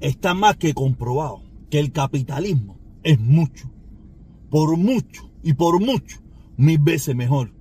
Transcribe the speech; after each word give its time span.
está 0.00 0.34
más 0.34 0.56
que 0.56 0.74
comprobado 0.74 1.42
que 1.70 1.80
el 1.80 1.92
capitalismo 1.92 2.78
es 3.02 3.18
mucho, 3.18 3.70
por 4.50 4.76
mucho 4.76 5.30
y 5.42 5.54
por 5.54 5.80
mucho, 5.80 6.18
mil 6.56 6.78
veces 6.78 7.14
mejor 7.14 7.52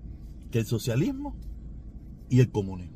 que 0.51 0.59
el 0.59 0.65
socialismo 0.65 1.35
y 2.29 2.39
el 2.39 2.49
comunismo. 2.51 2.95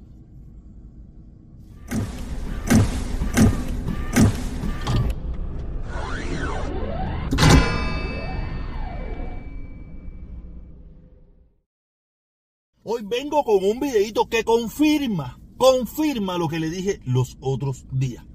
Hoy 12.84 13.04
vengo 13.04 13.44
con 13.44 13.64
un 13.64 13.80
videito 13.80 14.28
que 14.28 14.44
confirma, 14.44 15.40
confirma 15.58 16.38
lo 16.38 16.48
que 16.48 16.60
le 16.60 16.70
dije 16.70 17.00
los 17.06 17.38
otros 17.40 17.86
días. 17.92 18.26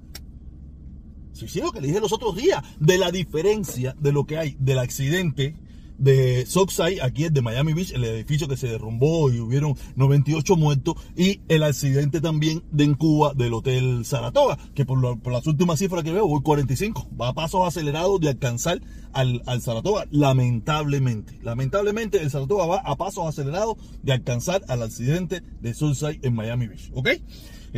Sí, 1.37 1.47
sí, 1.47 1.61
lo 1.61 1.71
que 1.71 1.81
le 1.81 1.87
dije 1.87 1.99
los 1.99 2.13
otros 2.13 2.35
días, 2.35 2.63
de 2.79 2.97
la 2.97 3.11
diferencia 3.11 3.95
de 3.99 4.11
lo 4.11 4.25
que 4.25 4.37
hay 4.37 4.55
del 4.59 4.79
accidente 4.79 5.55
de 5.97 6.45
Soxide, 6.45 7.01
aquí 7.01 7.25
es 7.25 7.33
de 7.33 7.41
Miami 7.41 7.73
Beach, 7.73 7.91
el 7.91 8.03
edificio 8.03 8.47
que 8.47 8.57
se 8.57 8.67
derrumbó 8.67 9.31
y 9.31 9.39
hubieron 9.39 9.75
98 9.95 10.55
muertos, 10.55 10.95
y 11.15 11.41
el 11.47 11.63
accidente 11.63 12.21
también 12.21 12.63
de 12.71 12.95
Cuba 12.95 13.33
del 13.33 13.53
Hotel 13.53 14.05
Saratoga, 14.05 14.57
que 14.73 14.85
por, 14.85 15.01
las 15.31 15.47
últimas 15.47 15.79
cifras 15.79 16.03
que 16.03 16.11
veo, 16.11 16.27
voy 16.27 16.41
45, 16.41 17.07
va 17.19 17.29
a 17.29 17.33
pasos 17.33 17.67
acelerados 17.67 18.19
de 18.19 18.29
alcanzar 18.29 18.81
al, 19.13 19.41
Saratoga, 19.61 20.05
lamentablemente. 20.11 21.39
Lamentablemente 21.41 22.21
el 22.21 22.29
Saratoga 22.29 22.65
va 22.65 22.77
a 22.77 22.95
pasos 22.95 23.27
acelerados 23.27 23.77
de 24.03 24.13
alcanzar 24.13 24.63
al 24.67 24.83
accidente 24.83 25.41
de 25.61 25.73
Soxide 25.73 26.19
en 26.21 26.35
Miami 26.35 26.67
Beach, 26.67 26.91
¿ok? 26.93 27.09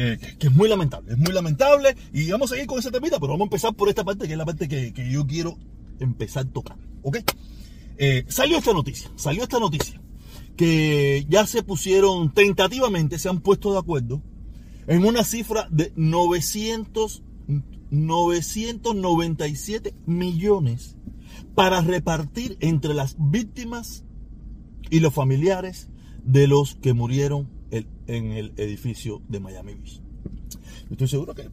Eh, 0.01 0.17
que 0.39 0.47
es 0.47 0.53
muy 0.53 0.69
lamentable, 0.69 1.11
es 1.11 1.17
muy 1.17 1.33
lamentable, 1.33 1.93
y 2.13 2.31
vamos 2.31 2.49
a 2.49 2.53
seguir 2.53 2.67
con 2.67 2.79
esa 2.79 2.89
temita, 2.89 3.19
pero 3.19 3.33
vamos 3.33 3.47
a 3.47 3.49
empezar 3.49 3.73
por 3.73 3.89
esta 3.89 4.05
parte, 4.05 4.27
que 4.27 4.31
es 4.31 4.37
la 4.37 4.45
parte 4.45 4.69
que, 4.69 4.93
que 4.93 5.11
yo 5.11 5.27
quiero 5.27 5.57
empezar 5.99 6.45
tocando, 6.45 6.81
¿ok? 7.01 7.17
Eh, 7.97 8.23
salió 8.29 8.59
esta 8.59 8.71
noticia, 8.71 9.11
salió 9.17 9.43
esta 9.43 9.59
noticia, 9.59 10.01
que 10.55 11.25
ya 11.27 11.45
se 11.45 11.63
pusieron, 11.63 12.33
tentativamente 12.33 13.19
se 13.19 13.27
han 13.27 13.41
puesto 13.41 13.73
de 13.73 13.79
acuerdo 13.79 14.21
en 14.87 15.03
una 15.03 15.25
cifra 15.25 15.67
de 15.69 15.91
900, 15.97 17.21
997 17.91 19.95
millones 20.05 20.95
para 21.55 21.81
repartir 21.81 22.55
entre 22.61 22.93
las 22.93 23.17
víctimas 23.19 24.05
y 24.89 25.01
los 25.01 25.13
familiares 25.13 25.89
de 26.23 26.47
los 26.47 26.75
que 26.75 26.93
murieron 26.93 27.58
en 27.71 28.31
el 28.31 28.53
edificio 28.57 29.21
de 29.27 29.39
Miami 29.39 29.75
Beach. 29.75 30.01
Estoy 30.89 31.07
seguro 31.07 31.35
que 31.35 31.49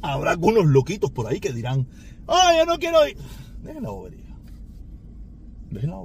habrá 0.00 0.32
algunos 0.32 0.66
loquitos 0.66 1.10
por 1.10 1.26
ahí 1.26 1.40
que 1.40 1.52
dirán, 1.52 1.86
¡ay, 2.26 2.58
yo 2.58 2.66
no 2.66 2.78
quiero 2.78 3.06
ir! 3.06 3.16
Dejen 3.62 3.82
la 3.82 3.90
bobería. 3.90 4.36
Dejen 5.70 5.90
la 5.90 5.96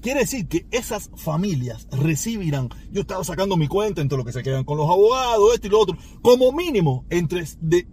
Quiere 0.00 0.20
decir 0.20 0.48
que 0.48 0.66
esas 0.70 1.10
familias 1.14 1.86
recibirán, 1.90 2.70
yo 2.90 3.02
estaba 3.02 3.22
sacando 3.22 3.58
mi 3.58 3.68
cuenta 3.68 4.00
entre 4.00 4.16
lo 4.16 4.24
que 4.24 4.32
se 4.32 4.42
quedan 4.42 4.64
con 4.64 4.78
los 4.78 4.88
abogados, 4.88 5.54
esto 5.54 5.66
y 5.66 5.70
lo 5.70 5.80
otro, 5.80 5.98
como 6.22 6.52
mínimo 6.52 7.04
entre 7.10 7.44
de, 7.60 7.86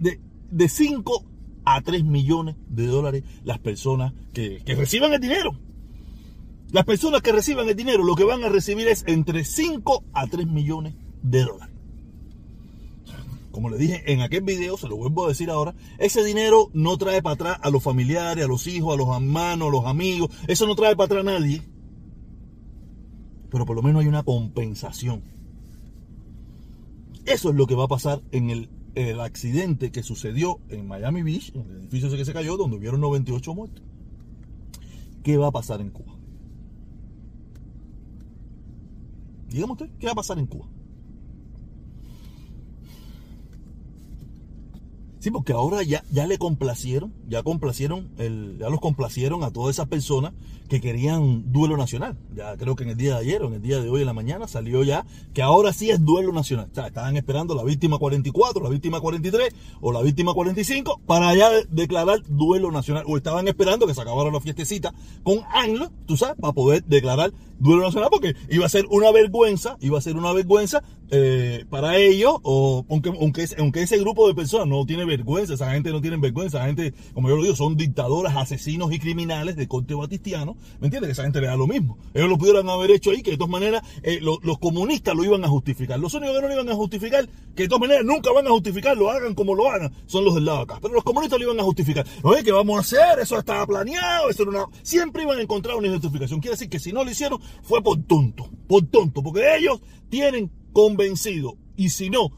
de, 0.50 0.70
5 0.70 1.26
a 1.66 1.82
3 1.82 2.06
millones 2.06 2.56
de 2.70 2.88
dólares 2.88 3.24
las 3.44 3.60
personas 3.60 4.14
que, 4.34 4.62
que 4.64 4.76
reciban 4.76 5.12
el 5.12 5.20
dinero. 5.20 5.60
Las 6.72 6.86
personas 6.86 7.22
que 7.22 7.32
reciban 7.32 7.70
el 7.70 7.76
dinero 7.76 8.04
lo 8.04 8.16
que 8.16 8.24
van 8.24 8.44
a 8.44 8.50
recibir 8.50 8.88
es 8.88 9.04
entre 9.08 9.46
5 9.46 10.04
a 10.14 10.28
3 10.28 10.48
millones 10.48 10.96
de 11.24 11.44
dólares 11.44 11.78
como 13.58 13.72
le 13.72 13.80
dije 13.80 14.04
en 14.14 14.22
aquel 14.22 14.44
video, 14.44 14.78
se 14.78 14.88
lo 14.88 14.98
vuelvo 14.98 15.26
a 15.26 15.30
decir 15.30 15.50
ahora, 15.50 15.74
ese 15.98 16.24
dinero 16.24 16.70
no 16.74 16.96
trae 17.00 17.24
para 17.24 17.34
atrás 17.34 17.60
a 17.64 17.72
los 17.72 17.82
familiares, 17.82 18.46
a 18.46 18.48
los 18.48 18.68
hijos, 18.68 18.94
a 18.94 18.98
los 18.98 19.08
hermanos, 19.08 19.70
a 19.70 19.72
los 19.72 19.86
amigos, 19.86 20.30
eso 20.48 20.68
no 20.68 20.76
trae 20.76 20.96
para 20.96 21.06
atrás 21.06 21.22
a 21.22 21.40
nadie. 21.40 21.64
Pero 23.50 23.66
por 23.66 23.76
lo 23.76 23.82
menos 23.82 24.04
hay 24.04 24.08
una 24.08 24.22
compensación. 24.22 25.24
Eso 27.26 27.50
es 27.50 27.56
lo 27.56 27.66
que 27.66 27.74
va 27.74 27.86
a 27.86 27.88
pasar 27.88 28.22
en 28.32 28.52
el, 28.52 28.70
accidente 29.20 29.92
que 29.92 30.04
sucedió 30.04 30.60
en 30.70 30.88
Miami 30.88 31.24
Beach, 31.24 31.52
en 31.56 31.62
el 31.62 31.78
edificio 31.78 32.10
ese 32.10 32.18
que 32.18 32.26
se 32.26 32.34
cayó, 32.34 32.58
donde 32.58 32.78
hubieron 32.78 33.02
98 33.02 33.56
muertos. 33.56 33.84
¿Qué 35.24 35.36
va 35.38 35.48
a 35.48 35.52
pasar 35.52 35.82
en 35.82 35.90
Cuba? 35.90 36.14
Dígame 39.48 39.74
usted, 39.74 39.90
¿qué 40.00 40.06
va 40.08 40.12
a 40.12 40.16
pasar 40.16 40.38
en 40.40 40.46
Cuba? 40.46 40.68
Sí, 45.28 45.32
porque 45.32 45.52
ahora 45.52 45.84
ya, 45.84 46.06
ya 46.10 46.26
le 46.26 46.38
complacieron, 46.38 47.14
ya 47.28 47.44
complacieron, 47.44 48.08
el, 48.18 48.56
ya 48.62 48.70
los 48.70 48.80
complacieron 48.80 49.44
a 49.44 49.52
todas 49.52 49.76
esas 49.76 49.90
personas 49.90 50.32
que 50.70 50.80
querían 50.80 51.52
duelo 51.52 51.76
nacional. 51.76 52.16
Ya 52.34 52.56
creo 52.56 52.78
que 52.78 52.86
en 52.86 52.92
el 52.92 52.96
día 52.96 53.16
de 53.16 53.20
ayer 53.20 53.44
o 53.44 53.48
en 53.48 53.56
el 53.56 53.62
día 53.62 53.82
de 53.82 53.90
hoy 53.90 54.00
en 54.00 54.08
la 54.08 54.14
mañana 54.14 54.48
salió 54.48 54.84
ya 54.84 55.06
que 55.34 55.42
ahora 55.42 55.74
sí 55.74 55.90
es 55.90 56.06
duelo 56.06 56.32
nacional. 56.32 56.70
O 56.72 56.76
sea, 56.76 56.88
estaban 56.88 57.18
esperando 57.18 57.56
la 57.56 57.66
víctima 57.66 57.98
44, 57.98 58.64
la 58.64 58.70
víctima 58.70 59.02
43 59.02 59.54
o 59.82 59.92
la 59.92 60.02
víctima 60.02 60.34
45 60.34 61.02
para 61.06 61.36
ya 61.36 61.50
declarar 61.70 62.22
duelo 62.30 62.72
nacional. 62.72 63.04
O 63.06 63.18
estaban 63.18 63.50
esperando 63.50 63.86
que 63.86 63.94
se 63.94 64.02
acabara 64.02 64.32
la 64.32 64.40
fiestecita 64.40 64.94
con 65.24 65.40
ANLO, 65.54 65.92
tú 66.06 66.16
sabes, 66.16 66.38
para 66.40 66.54
poder 66.54 66.86
declarar 66.86 67.34
duelo 67.60 67.84
nacional 67.84 68.10
porque 68.12 68.36
iba 68.50 68.66
a 68.66 68.70
ser 68.70 68.86
una 68.90 69.12
vergüenza, 69.12 69.78
iba 69.82 69.98
a 69.98 70.02
ser 70.02 70.16
una 70.16 70.32
vergüenza 70.32 70.84
eh, 71.10 71.66
para 71.70 71.98
ellos, 71.98 72.36
o 72.44 72.86
aunque, 72.90 73.14
aunque, 73.58 73.82
ese 73.82 73.98
grupo 73.98 74.28
de 74.28 74.36
personas 74.36 74.68
no 74.68 74.86
tiene 74.86 75.06
vergüenza, 75.06 75.54
esa 75.54 75.72
gente 75.72 75.92
no 75.92 76.02
tiene 76.02 76.18
vergüenza, 76.18 76.58
esa 76.58 76.68
gente, 76.68 76.94
como 77.14 77.30
yo 77.30 77.38
lo 77.38 77.44
digo, 77.44 77.56
son 77.56 77.78
dictadoras, 77.78 78.36
asesinos 78.36 78.92
y 78.92 79.00
criminales 79.00 79.56
de 79.56 79.68
corte 79.68 79.94
batistiano, 79.94 80.58
¿me 80.80 80.88
entiendes? 80.88 81.12
Esa 81.12 81.24
gente 81.24 81.40
le 81.42 81.48
da 81.48 81.56
lo 81.56 81.68
mismo. 81.68 81.98
Ellos 82.14 82.30
lo 82.30 82.38
pudieran 82.38 82.70
haber 82.70 82.92
hecho 82.92 83.12
ahí, 83.12 83.22
que 83.22 83.32
de 83.32 83.38
todas 83.38 83.52
maneras 83.52 83.84
eh, 84.04 84.20
los 84.22 84.58
comunistas 84.60 85.16
lo 85.16 85.24
iban 85.24 85.44
a 85.44 85.48
justificar. 85.48 86.00
Los 86.00 86.14
únicos 86.14 86.36
que 86.36 86.42
no 86.42 86.48
lo 86.48 86.54
iban 86.54 86.70
a 86.70 86.76
justificar, 86.76 87.28
que 87.56 87.64
de 87.64 87.70
todas 87.70 87.82
maneras 87.82 88.06
nunca 88.06 88.32
van 88.32 88.48
a 88.48 88.50
justificar, 88.50 88.98
lo 88.98 89.10
hagan 89.10 89.34
como 89.34 89.56
lo 89.56 89.70
hagan, 89.70 89.94
son 90.06 90.26
los 90.26 90.36
del 90.36 90.46
lado 90.46 90.60
acá. 90.60 90.80
Pero 90.82 90.94
los 90.94 91.04
comunistas 91.04 91.40
lo 91.40 91.46
iban 91.46 91.60
a 91.60 91.64
justificar. 91.64 92.06
Oye, 92.24 92.44
¿qué 92.44 92.52
vamos 92.52 92.78
a 92.78 92.82
hacer? 92.82 93.20
Eso 93.20 93.38
estaba 93.38 93.66
planeado, 93.66 94.30
eso 94.30 94.44
era 94.44 94.52
una... 94.52 94.66
Siempre 94.84 95.24
iban 95.24 95.40
a 95.40 95.42
encontrar 95.42 95.78
una 95.78 95.90
justificación. 95.90 96.40
Quiere 96.42 96.56
decir 96.56 96.70
que 96.70 96.80
si 96.80 96.92
no 96.92 97.04
lo 97.04 97.12
hicieron, 97.12 97.40
fue 97.64 97.82
por 97.82 98.02
tonto, 98.04 98.50
por 98.68 98.86
tonto, 98.88 99.24
porque 99.24 99.58
ellos 99.58 99.82
tienen 100.10 100.52
convencido, 100.78 101.58
y 101.76 101.90
si 101.90 102.12
no, 102.12 102.30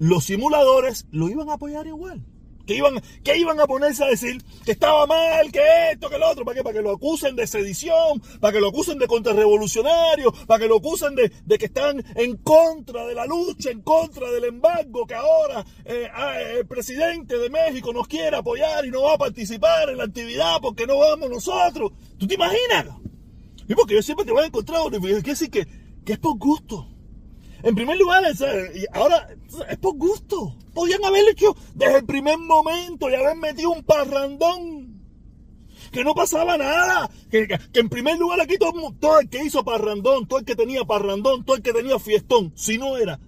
los 0.00 0.24
simuladores 0.24 1.06
lo 1.12 1.28
iban 1.28 1.50
a 1.50 1.52
apoyar 1.52 1.86
igual. 1.86 2.20
Que 2.66 2.74
iban, 2.74 3.00
que 3.22 3.38
iban 3.38 3.60
a 3.60 3.68
ponerse 3.68 4.02
a 4.02 4.08
decir 4.08 4.42
que 4.64 4.72
estaba 4.72 5.06
mal, 5.06 5.52
que 5.52 5.92
esto, 5.92 6.10
que 6.10 6.18
lo 6.18 6.28
otro, 6.28 6.44
¿para 6.44 6.56
qué? 6.56 6.64
Para 6.64 6.74
que 6.74 6.82
lo 6.82 6.90
acusen 6.90 7.36
de 7.36 7.46
sedición, 7.46 8.20
para 8.40 8.52
que 8.52 8.58
lo 8.58 8.70
acusen 8.70 8.98
de 8.98 9.06
contrarrevolucionario, 9.06 10.32
para 10.48 10.58
que 10.58 10.66
lo 10.66 10.78
acusen 10.78 11.14
de, 11.14 11.58
que 11.58 11.66
están 11.66 12.04
en 12.16 12.38
contra 12.38 13.06
de 13.06 13.14
la 13.14 13.24
lucha, 13.24 13.70
en 13.70 13.82
contra 13.82 14.32
del 14.32 14.46
embargo, 14.46 15.06
que 15.06 15.14
ahora 15.14 15.64
eh, 15.84 16.08
ah, 16.12 16.40
el 16.40 16.66
presidente 16.66 17.38
de 17.38 17.50
México 17.50 17.92
nos 17.92 18.08
quiere 18.08 18.36
apoyar 18.36 18.84
y 18.84 18.90
no 18.90 19.02
va 19.02 19.12
a 19.14 19.18
participar 19.18 19.90
en 19.90 19.98
la 19.98 20.04
actividad 20.04 20.56
porque 20.60 20.88
no 20.88 20.98
vamos 20.98 21.30
nosotros. 21.30 21.92
¿Tú 22.18 22.26
te 22.26 22.34
imaginas? 22.34 22.86
Y 23.68 23.76
porque 23.76 23.94
yo 23.94 24.02
siempre 24.02 24.26
te 24.26 24.32
voy 24.32 24.42
a 24.42 24.46
encontrar, 24.46 24.80
que 24.90 25.22
decir 25.22 25.52
que, 25.52 25.68
que 26.04 26.14
es 26.14 26.18
por 26.18 26.36
gusto. 26.36 26.95
En 27.62 27.74
primer 27.74 27.96
lugar, 27.98 28.22
ahora 28.92 29.28
es 29.68 29.78
por 29.78 29.96
gusto. 29.96 30.56
Podían 30.74 31.04
haberlo 31.04 31.30
hecho 31.30 31.56
desde 31.74 31.98
el 31.98 32.04
primer 32.04 32.38
momento 32.38 33.08
y 33.08 33.14
haber 33.14 33.36
metido 33.36 33.70
un 33.70 33.82
parrandón. 33.82 34.96
Que 35.90 36.04
no 36.04 36.14
pasaba 36.14 36.58
nada. 36.58 37.10
Que, 37.30 37.58
en 37.74 37.88
primer 37.88 38.18
lugar 38.18 38.40
aquí 38.40 38.58
todo, 38.58 38.94
todo 39.00 39.20
el 39.20 39.28
que 39.28 39.44
hizo 39.44 39.64
parrandón, 39.64 40.26
todo 40.26 40.40
el 40.40 40.44
que 40.44 40.56
tenía 40.56 40.84
parrandón, 40.84 41.44
todo 41.44 41.56
el 41.56 41.62
que 41.62 41.72
tenía 41.72 41.98
fiestón, 41.98 42.52
si 42.54 42.78
no 42.78 42.96
era 42.96 43.18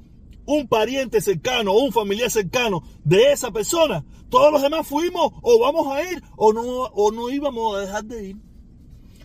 un 0.45 0.67
pariente 0.67 1.21
cercano 1.21 1.73
o 1.73 1.85
un 1.85 1.93
familiar 1.93 2.31
cercano 2.31 2.83
de 3.05 3.33
esa 3.33 3.51
persona, 3.51 4.05
todos 4.31 4.51
los 4.51 4.63
demás 4.63 4.87
fuimos 4.87 5.33
o 5.43 5.59
vamos 5.59 5.95
a 5.95 6.03
ir 6.11 6.23
o 6.37 6.53
no, 6.53 6.63
o 6.63 7.13
no 7.13 7.31
íbamos 7.31 7.77
a 7.77 7.81
dejar 7.81 8.05
de 8.05 8.29
ir. 8.29 8.37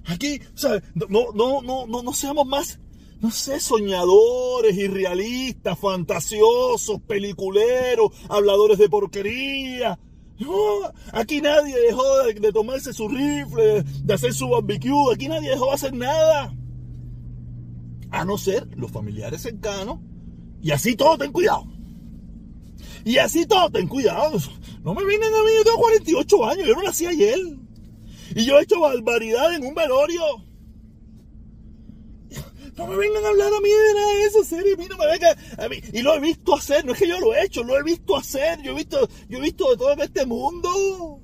Aquí, 0.05 0.41
¿sabes? 0.53 0.83
No, 0.95 1.31
no, 1.33 1.61
no, 1.61 1.87
no, 1.87 2.03
no 2.03 2.13
seamos 2.13 2.45
más 2.45 2.79
no 3.23 3.31
sé, 3.31 3.57
soñadores, 3.61 4.75
irrealistas, 4.75 5.79
fantasiosos, 5.79 6.99
peliculeros, 7.07 8.11
habladores 8.27 8.77
de 8.77 8.89
porquería. 8.89 9.97
No, 10.39 10.91
aquí 11.13 11.39
nadie 11.39 11.73
dejó 11.79 12.03
de, 12.25 12.51
tomarse 12.51 12.91
su 12.91 13.07
rifle, 13.07 13.83
de 13.83 14.13
hacer 14.13 14.33
su 14.33 14.49
barbecue, 14.49 15.13
aquí 15.13 15.29
nadie 15.29 15.51
dejó 15.51 15.67
de 15.67 15.71
hacer 15.71 15.93
nada. 15.93 16.53
A 18.11 18.25
no 18.25 18.37
ser 18.37 18.67
los 18.75 18.91
familiares 18.91 19.41
cercanos. 19.41 19.99
Y 20.61 20.71
así 20.71 20.97
todo 20.97 21.17
ten 21.17 21.31
cuidado. 21.31 21.65
Y 23.05 23.19
así 23.19 23.45
todo 23.45 23.69
ten 23.69 23.87
cuidado. 23.87 24.37
No 24.83 24.93
me 24.93 25.05
vienen 25.05 25.33
a 25.33 25.43
mí, 25.43 25.49
yo 25.55 25.63
tengo 25.63 25.77
48 25.77 26.45
años, 26.45 26.67
yo 26.67 26.75
no 26.75 26.83
nací 26.83 27.05
ayer. 27.05 27.39
Y 28.35 28.43
yo 28.43 28.59
he 28.59 28.63
hecho 28.63 28.81
barbaridad 28.81 29.55
en 29.55 29.65
un 29.65 29.73
velorio. 29.73 30.23
No 32.75 32.87
me 32.87 32.95
vengan 32.95 33.23
a 33.23 33.29
hablar 33.29 33.53
a 33.53 33.61
mí 33.61 33.69
de 33.69 33.93
nada 33.93 34.13
de 34.13 34.25
eso, 34.25 34.43
serio. 34.43 34.73
A 34.75 34.77
mí 34.77 34.87
no 34.89 34.97
me 34.97 35.05
vengan 35.07 35.37
a 35.59 35.69
mí. 35.69 35.77
Y 35.93 36.01
lo 36.01 36.15
he 36.15 36.19
visto 36.19 36.55
hacer, 36.55 36.83
no 36.85 36.93
es 36.93 36.99
que 36.99 37.07
yo 37.07 37.19
lo 37.19 37.33
he 37.33 37.45
hecho, 37.45 37.63
lo 37.63 37.77
he 37.77 37.83
visto 37.83 38.15
hacer. 38.15 38.61
Yo 38.63 38.71
he 38.71 38.75
visto, 38.75 39.07
yo 39.29 39.37
he 39.37 39.41
visto 39.41 39.69
de 39.69 39.77
todo 39.77 39.93
este 39.93 40.25
mundo. 40.25 41.19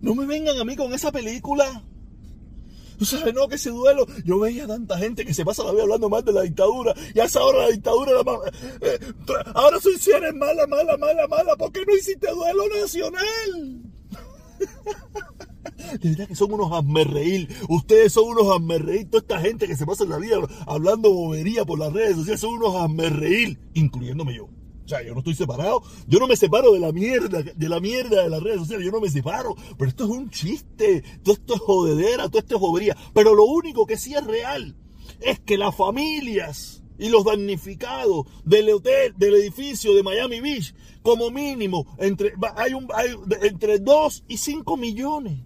No 0.00 0.14
me 0.14 0.26
vengan 0.26 0.58
a 0.58 0.64
mí 0.64 0.76
con 0.76 0.92
esa 0.92 1.12
película. 1.12 1.82
Tú 2.98 3.04
sabes, 3.04 3.34
no, 3.34 3.46
que 3.46 3.56
ese 3.56 3.70
duelo. 3.70 4.06
Yo 4.24 4.40
veía 4.40 4.66
tanta 4.66 4.98
gente 4.98 5.24
que 5.24 5.34
se 5.34 5.44
pasa 5.44 5.62
la 5.64 5.72
vida 5.72 5.82
hablando 5.82 6.08
mal 6.08 6.24
de 6.24 6.32
la 6.32 6.42
dictadura. 6.42 6.94
Y 7.14 7.20
a 7.20 7.24
esa 7.24 7.44
hora 7.44 7.66
la 7.66 7.70
dictadura 7.70 8.12
era 8.12 8.22
más. 8.22 8.38
Eh, 8.80 8.98
ahora 9.54 9.80
soy 9.80 9.96
si 9.98 10.10
eres 10.10 10.34
mala, 10.34 10.66
mala, 10.66 10.96
mala, 10.96 11.28
mala. 11.28 11.56
¿Por 11.56 11.72
qué 11.72 11.84
no 11.86 11.94
hiciste 11.94 12.28
duelo 12.30 12.64
nacional? 12.68 13.82
De 16.00 16.10
verdad 16.10 16.28
que 16.28 16.34
son 16.34 16.52
unos 16.52 16.72
asmerreír. 16.72 17.48
Ustedes 17.68 18.12
son 18.12 18.28
unos 18.28 18.54
asmerreír. 18.54 19.08
Toda 19.10 19.20
esta 19.20 19.40
gente 19.40 19.66
que 19.66 19.76
se 19.76 19.86
pasa 19.86 20.04
la 20.04 20.18
vida 20.18 20.36
hablando 20.66 21.12
bobería 21.12 21.64
por 21.64 21.78
las 21.78 21.92
redes 21.92 22.16
sociales 22.16 22.40
son 22.40 22.54
unos 22.54 22.74
asmerreír, 22.76 23.58
incluyéndome 23.74 24.34
yo. 24.34 24.44
O 24.44 24.88
sea, 24.88 25.02
yo 25.02 25.14
no 25.14 25.18
estoy 25.18 25.34
separado. 25.34 25.82
Yo 26.06 26.20
no 26.20 26.28
me 26.28 26.36
separo 26.36 26.72
de 26.72 26.78
la 26.78 26.92
mierda, 26.92 27.42
de 27.42 27.68
la 27.68 27.80
mierda 27.80 28.22
de 28.22 28.30
las 28.30 28.40
redes 28.40 28.58
sociales. 28.58 28.86
Yo 28.86 28.92
no 28.92 29.00
me 29.00 29.10
separo. 29.10 29.56
Pero 29.76 29.90
esto 29.90 30.04
es 30.04 30.10
un 30.10 30.30
chiste. 30.30 31.02
Todo 31.24 31.34
esto 31.34 31.54
es 31.54 31.60
jodedera, 31.60 32.28
todo 32.28 32.38
esto 32.38 32.54
es 32.54 32.60
bobería. 32.60 32.96
Pero 33.12 33.34
lo 33.34 33.44
único 33.44 33.84
que 33.84 33.96
sí 33.96 34.14
es 34.14 34.24
real 34.24 34.76
es 35.20 35.40
que 35.40 35.58
las 35.58 35.74
familias 35.74 36.84
y 36.98 37.08
los 37.08 37.24
damnificados 37.24 38.26
del 38.44 38.70
hotel, 38.70 39.14
del 39.16 39.34
edificio 39.34 39.94
de 39.94 40.04
Miami 40.04 40.40
Beach, 40.40 40.74
como 41.02 41.30
mínimo, 41.30 41.86
entre, 41.98 42.32
hay, 42.56 42.72
hay 42.94 43.16
entre 43.42 43.80
2 43.80 44.24
y 44.28 44.36
5 44.36 44.76
millones. 44.76 45.40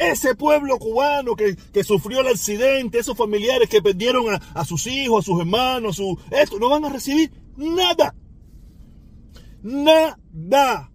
Ese 0.00 0.34
pueblo 0.34 0.78
cubano 0.78 1.36
que, 1.36 1.84
sufrió 1.84 2.20
el 2.20 2.28
accidente, 2.28 2.98
esos 2.98 3.14
familiares 3.14 3.68
que 3.68 3.82
perdieron 3.82 4.24
a, 4.54 4.64
sus 4.64 4.86
hijos, 4.86 5.22
a 5.22 5.26
sus 5.26 5.38
hermanos, 5.38 5.96
su, 5.96 6.18
esto, 6.30 6.58
no 6.58 6.70
van 6.70 6.86
a 6.86 6.88
recibir 6.88 7.30
nada. 7.58 8.14
Nada. 9.62 10.90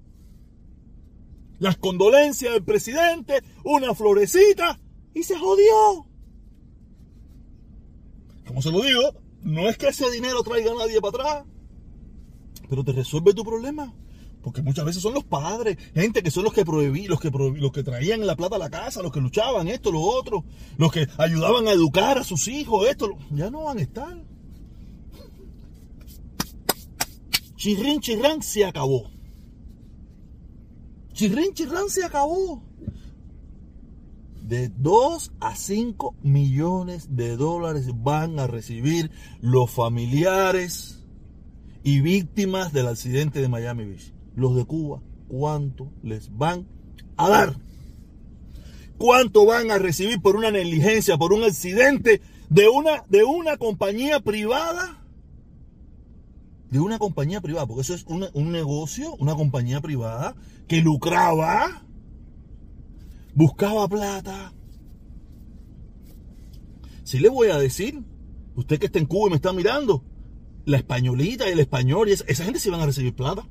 Las 1.59 1.77
condolencias 1.77 2.53
del 2.53 2.63
presidente, 2.63 3.43
una 3.63 3.93
florecita 3.93 4.79
y 5.13 5.21
se 5.21 5.37
jodió. 5.37 6.07
Como 8.47 8.63
se 8.63 8.71
lo 8.71 8.81
digo, 8.81 9.01
no 9.43 9.69
es 9.69 9.77
que 9.77 9.89
ese 9.89 10.09
dinero 10.09 10.41
traiga 10.41 10.71
a 10.71 10.75
nadie 10.75 10.99
para 10.99 11.09
atrás, 11.09 11.45
pero 12.67 12.83
te 12.83 12.91
resuelve 12.91 13.35
tu 13.35 13.43
problema. 13.43 13.93
Porque 14.45 14.61
muchas 14.61 14.85
veces 14.85 15.01
son 15.01 15.15
los 15.15 15.23
padres, 15.23 15.75
gente 15.95 16.21
que 16.21 16.29
son 16.29 16.43
los 16.43 16.53
que 16.53 16.63
prohibí, 16.63 17.07
los 17.07 17.19
que 17.19 17.31
los 17.31 17.71
que 17.71 17.81
traían 17.81 18.27
la 18.27 18.35
plata 18.35 18.57
a 18.57 18.59
la 18.59 18.69
casa, 18.69 19.01
los 19.01 19.11
que 19.11 19.19
luchaban, 19.19 19.67
esto, 19.67 19.91
lo 19.91 20.01
otro, 20.01 20.45
los 20.77 20.91
que 20.91 21.07
ayudaban 21.17 21.67
a 21.67 21.71
educar 21.71 22.19
a 22.19 22.23
sus 22.23 22.47
hijos, 22.47 22.87
esto, 22.87 23.09
ya 23.31 23.49
no 23.49 23.63
van 23.63 23.79
a 23.79 23.81
estar. 23.81 24.23
Chirrin 27.55 27.99
chirrán 28.01 28.43
se 28.43 28.63
acabó. 28.65 29.09
Chirrin 31.13 31.51
chirrán 31.55 31.89
se 31.89 32.03
acabó. 32.03 32.61
De 34.43 34.69
2 34.69 35.31
a 35.39 35.55
5 35.55 36.17
millones 36.21 37.15
de 37.15 37.35
dólares 37.35 37.87
van 37.95 38.37
a 38.37 38.45
recibir 38.45 39.09
los 39.41 39.71
familiares 39.71 41.03
y 41.81 42.01
víctimas 42.01 42.73
del 42.73 42.89
accidente 42.89 43.41
de 43.41 43.49
Miami 43.49 43.85
Beach 43.85 44.14
los 44.35 44.55
de 44.55 44.65
Cuba, 44.65 45.01
cuánto 45.27 45.91
les 46.03 46.35
van 46.35 46.67
a 47.17 47.29
dar. 47.29 47.57
¿Cuánto 48.97 49.45
van 49.45 49.71
a 49.71 49.77
recibir 49.77 50.21
por 50.21 50.35
una 50.35 50.51
negligencia, 50.51 51.17
por 51.17 51.33
un 51.33 51.43
accidente 51.43 52.21
de 52.49 52.69
una, 52.69 53.03
de 53.09 53.23
una 53.23 53.57
compañía 53.57 54.19
privada? 54.21 55.03
De 56.69 56.79
una 56.79 56.97
compañía 56.97 57.41
privada, 57.41 57.67
porque 57.67 57.81
eso 57.81 57.93
es 57.93 58.05
un 58.05 58.51
negocio, 58.51 59.15
una 59.15 59.35
compañía 59.35 59.81
privada 59.81 60.35
que 60.67 60.81
lucraba, 60.81 61.83
buscaba 63.33 63.87
plata. 63.87 64.53
Si 67.03 67.19
le 67.19 67.29
voy 67.29 67.49
a 67.49 67.57
decir, 67.57 68.01
usted 68.55 68.79
que 68.79 68.87
está 68.87 68.99
en 68.99 69.05
Cuba 69.05 69.27
y 69.27 69.29
me 69.31 69.35
está 69.35 69.53
mirando, 69.53 70.03
la 70.65 70.77
españolita 70.77 71.47
y 71.47 71.51
el 71.51 71.59
español, 71.59 72.09
esa 72.09 72.43
gente 72.43 72.59
sí 72.59 72.69
van 72.69 72.81
a 72.81 72.87
recibir 72.87 73.13
plata. 73.13 73.47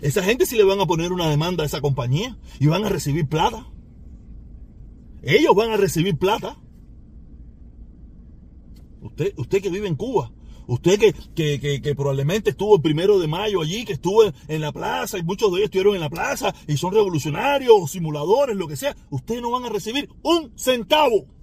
Esa 0.00 0.22
gente 0.22 0.46
sí 0.46 0.56
le 0.56 0.64
van 0.64 0.80
a 0.80 0.86
poner 0.86 1.12
una 1.12 1.28
demanda 1.28 1.62
a 1.62 1.66
esa 1.66 1.80
compañía 1.80 2.36
y 2.60 2.66
van 2.66 2.84
a 2.84 2.88
recibir 2.88 3.28
plata. 3.28 3.66
Ellos 5.22 5.54
van 5.54 5.70
a 5.70 5.76
recibir 5.76 6.16
plata. 6.16 6.58
Usted, 9.00 9.32
usted 9.36 9.62
que 9.62 9.70
vive 9.70 9.88
en 9.88 9.96
Cuba, 9.96 10.32
usted 10.66 10.98
que, 11.34 11.80
que, 11.80 11.94
probablemente 11.94 12.50
estuvo 12.50 12.76
el 12.76 12.82
primero 12.82 13.18
de 13.18 13.28
mayo 13.28 13.62
allí, 13.62 13.84
que 13.84 13.94
estuvo 13.94 14.24
en 14.24 14.60
la 14.60 14.72
plaza, 14.72 15.18
y 15.18 15.22
muchos 15.22 15.50
de 15.50 15.58
ellos 15.58 15.66
estuvieron 15.66 15.94
en 15.94 16.00
la 16.00 16.10
plaza 16.10 16.54
y 16.66 16.76
son 16.76 16.92
revolucionarios, 16.92 17.90
simuladores, 17.90 18.56
lo 18.56 18.66
que 18.66 18.76
sea, 18.76 18.96
ustedes 19.10 19.42
no 19.42 19.50
van 19.50 19.64
a 19.64 19.68
recibir 19.68 20.08
un 20.22 20.52
centavo. 20.56 21.35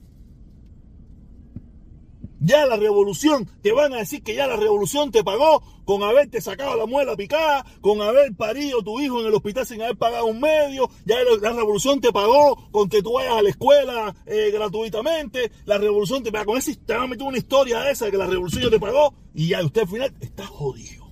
Ya 2.46 2.66
la 2.66 2.76
revolución, 2.76 3.50
te 3.62 3.72
van 3.72 3.94
a 3.94 4.00
decir 4.00 4.22
que 4.22 4.36
ya 4.36 4.48
la 4.48 4.58
revolución 4.58 5.12
te 5.12 5.24
pagó 5.24 5.64
con 5.86 6.04
haberte 6.04 6.42
sacado 6.42 6.76
la 6.76 6.86
muela 6.86 7.16
picada, 7.16 7.66
con 7.80 8.02
haber 8.02 8.36
parido 8.36 8.84
tu 8.84 9.00
hijo 9.00 9.22
en 9.22 9.28
el 9.28 9.34
hospital 9.34 9.66
sin 9.66 9.82
haber 9.82 9.96
pagado 9.96 10.26
un 10.26 10.42
medio, 10.42 10.90
ya 11.06 11.16
la, 11.42 11.54
revolución 11.54 12.02
te 12.02 12.12
pagó 12.12 12.70
con 12.72 12.90
que 12.90 13.02
tú 13.02 13.14
vayas 13.14 13.36
a 13.36 13.42
la 13.42 13.50
escuela 13.50 14.14
eh, 14.26 14.52
gratuitamente, 14.52 15.52
la 15.64 15.78
revolución 15.78 16.22
te 16.22 16.34
pagó, 16.34 16.48
con 16.48 16.58
ese, 16.58 16.76
te 16.76 16.94
van 16.94 17.04
a 17.04 17.08
meter 17.08 17.26
una 17.26 17.38
historia 17.38 17.90
esa 17.90 18.06
de 18.06 18.12
que 18.12 18.18
la 18.18 18.28
revolución 18.28 18.70
te 18.70 18.80
pagó 18.80 19.14
y 19.34 19.48
ya 19.48 19.64
usted 19.64 19.84
al 19.84 19.88
final 19.88 20.14
está 20.20 20.46
jodido. 20.46 21.03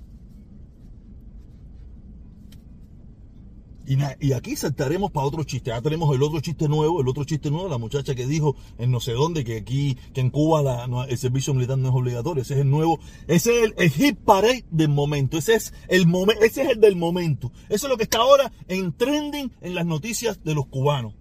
Y, 4.21 4.31
aquí 4.31 4.55
saltaremos 4.55 5.11
para 5.11 5.27
otro 5.27 5.43
chiste. 5.43 5.69
Ya 5.69 5.81
tenemos 5.81 6.15
el 6.15 6.23
otro 6.23 6.39
chiste 6.39 6.69
nuevo, 6.69 7.01
el 7.01 7.09
otro 7.09 7.25
chiste 7.25 7.51
nuevo, 7.51 7.67
la 7.67 7.77
muchacha 7.77 8.15
que 8.15 8.25
dijo 8.25 8.55
en 8.77 8.89
no 8.89 9.01
sé 9.01 9.11
dónde 9.11 9.43
que 9.43 9.57
aquí, 9.57 9.97
que 10.13 10.21
en 10.21 10.29
Cuba 10.29 10.88
el 11.09 11.17
servicio 11.17 11.53
militar 11.53 11.77
no 11.77 11.89
es 11.89 11.95
obligatorio. 11.95 12.41
Ese 12.41 12.53
es 12.53 12.61
el 12.61 12.69
nuevo, 12.69 13.01
ese 13.27 13.65
es 13.65 13.73
el, 13.75 13.89
hit 13.89 14.17
parade 14.17 14.63
del 14.71 14.88
momento. 14.88 15.38
Ese 15.38 15.55
es 15.55 15.73
el 15.89 16.07
momento, 16.07 16.41
ese 16.41 16.61
es 16.61 16.69
el 16.69 16.79
del 16.79 16.95
momento. 16.95 17.51
Eso 17.67 17.88
es 17.88 17.91
lo 17.91 17.97
que 17.97 18.03
está 18.03 18.19
ahora 18.19 18.53
en 18.69 18.93
trending 18.93 19.51
en 19.59 19.75
las 19.75 19.85
noticias 19.85 20.41
de 20.41 20.55
los 20.55 20.67
cubanos. 20.67 21.13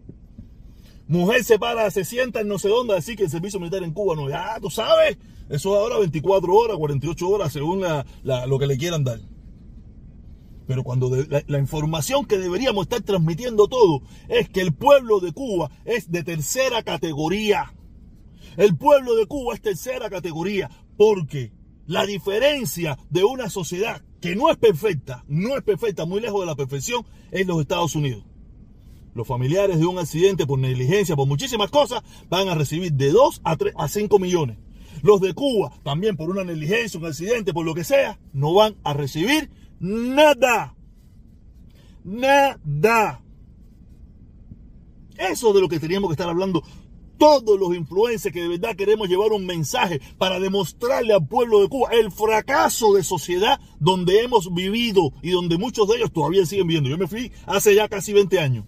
Mujer 1.09 1.43
se 1.43 1.59
para, 1.59 1.91
se 1.91 2.05
sienta 2.05 2.41
en 2.41 2.47
no 2.47 2.61
sé 2.61 2.69
dónde 2.69 2.93
a 2.93 2.97
decir 2.97 3.17
que 3.17 3.25
el 3.25 3.31
servicio 3.31 3.59
militar 3.59 3.83
en 3.83 3.93
Cuba 3.93 4.15
no. 4.15 4.29
Ya, 4.29 4.61
tú 4.61 4.71
sabes, 4.71 5.19
eso 5.49 5.75
es 5.75 5.81
ahora 5.81 5.99
24 5.99 6.55
horas, 6.55 6.77
48 6.77 7.29
horas, 7.29 7.53
según 7.53 7.83
lo 8.23 8.59
que 8.61 8.67
le 8.69 8.79
quieran 8.79 9.03
dar. 9.03 9.19
Pero 10.71 10.85
cuando 10.85 11.11
la, 11.49 11.59
información 11.59 12.27
que 12.27 12.39
deberíamos 12.39 12.85
estar 12.85 13.01
transmitiendo 13.01 13.67
todo 13.67 14.03
es 14.29 14.49
que 14.49 14.61
el 14.61 14.73
pueblo 14.73 15.19
de 15.19 15.33
Cuba 15.33 15.69
es 15.85 16.13
de 16.13 16.23
tercera 16.23 16.85
categoría. 16.85 17.75
El 18.57 18.77
pueblo 18.77 19.17
de 19.17 19.27
Cuba 19.27 19.55
es 19.55 19.63
tercera 19.63 20.09
categoría 20.09 20.71
porque 20.97 21.51
la 21.87 22.07
diferencia 22.07 22.97
de 23.09 23.25
una 23.25 23.51
sociedad 23.51 24.01
que 24.21 24.37
no 24.37 24.49
es 24.49 24.59
perfecta, 24.59 25.25
no 25.27 25.57
es 25.57 25.65
perfecta, 25.65 26.05
muy 26.05 26.21
lejos 26.21 26.39
de 26.39 26.47
la 26.47 26.55
perfección, 26.55 27.05
es 27.33 27.45
los 27.49 27.61
Estados 27.61 27.97
Unidos. 27.97 28.23
Los 29.13 29.27
familiares 29.27 29.81
de 29.81 29.87
un 29.87 29.99
accidente 29.99 30.47
por 30.47 30.61
negligencia, 30.61 31.17
por 31.17 31.27
muchísimas 31.27 31.73
cosas, 31.73 32.05
van 32.29 32.49
a 32.49 32.55
recibir 32.55 32.93
de 32.93 33.11
2 33.11 33.41
a, 33.43 33.57
3, 33.57 33.75
a 33.77 33.89
5 33.89 34.21
millones. 34.21 34.59
Los 35.03 35.21
de 35.21 35.35
Cuba, 35.35 35.73
también 35.83 36.17
por 36.17 36.31
una 36.31 36.45
negligencia, 36.45 37.01
un 37.01 37.07
accidente, 37.07 37.53
por 37.53 37.67
lo 37.67 37.75
que 37.75 37.83
sea, 37.83 38.21
no 38.33 38.55
van 38.55 38.77
a 38.85 38.93
recibir 38.93 39.51
Nada. 39.81 40.77
Nada. 42.05 43.23
Eso 45.17 45.53
de 45.53 45.61
lo 45.61 45.69
que 45.69 45.81
teníamos 45.81 46.09
que 46.09 46.15
estar 46.15 46.29
hablando 46.29 46.63
todos 47.19 47.61
los 47.61 47.77
influencers 47.77 48.33
que 48.33 48.41
de 48.41 48.49
verdad 48.49 48.75
queremos 48.75 49.07
llevar 49.07 49.33
un 49.33 49.45
mensaje 49.45 50.01
para 50.17 50.41
demostrarle 50.41 51.13
al 51.13 51.27
pueblo 51.27 51.61
de 51.61 51.69
Cuba 51.69 51.91
el 51.93 52.11
fracaso 52.11 52.95
de 52.95 53.05
sociedad 53.05 53.61
donde 53.79 54.21
hemos 54.23 54.53
vivido 54.55 55.13
y 55.21 55.31
donde 55.31 55.59
muchos 55.59 55.87
de 55.87 55.97
ellos 55.97 56.13
todavía 56.13 56.47
siguen 56.47 56.67
viviendo. 56.67 56.89
Yo 56.89 56.97
me 56.97 57.07
fui 57.07 57.31
hace 57.45 57.75
ya 57.75 57.89
casi 57.89 58.15
20 58.15 58.39
años. 58.39 58.65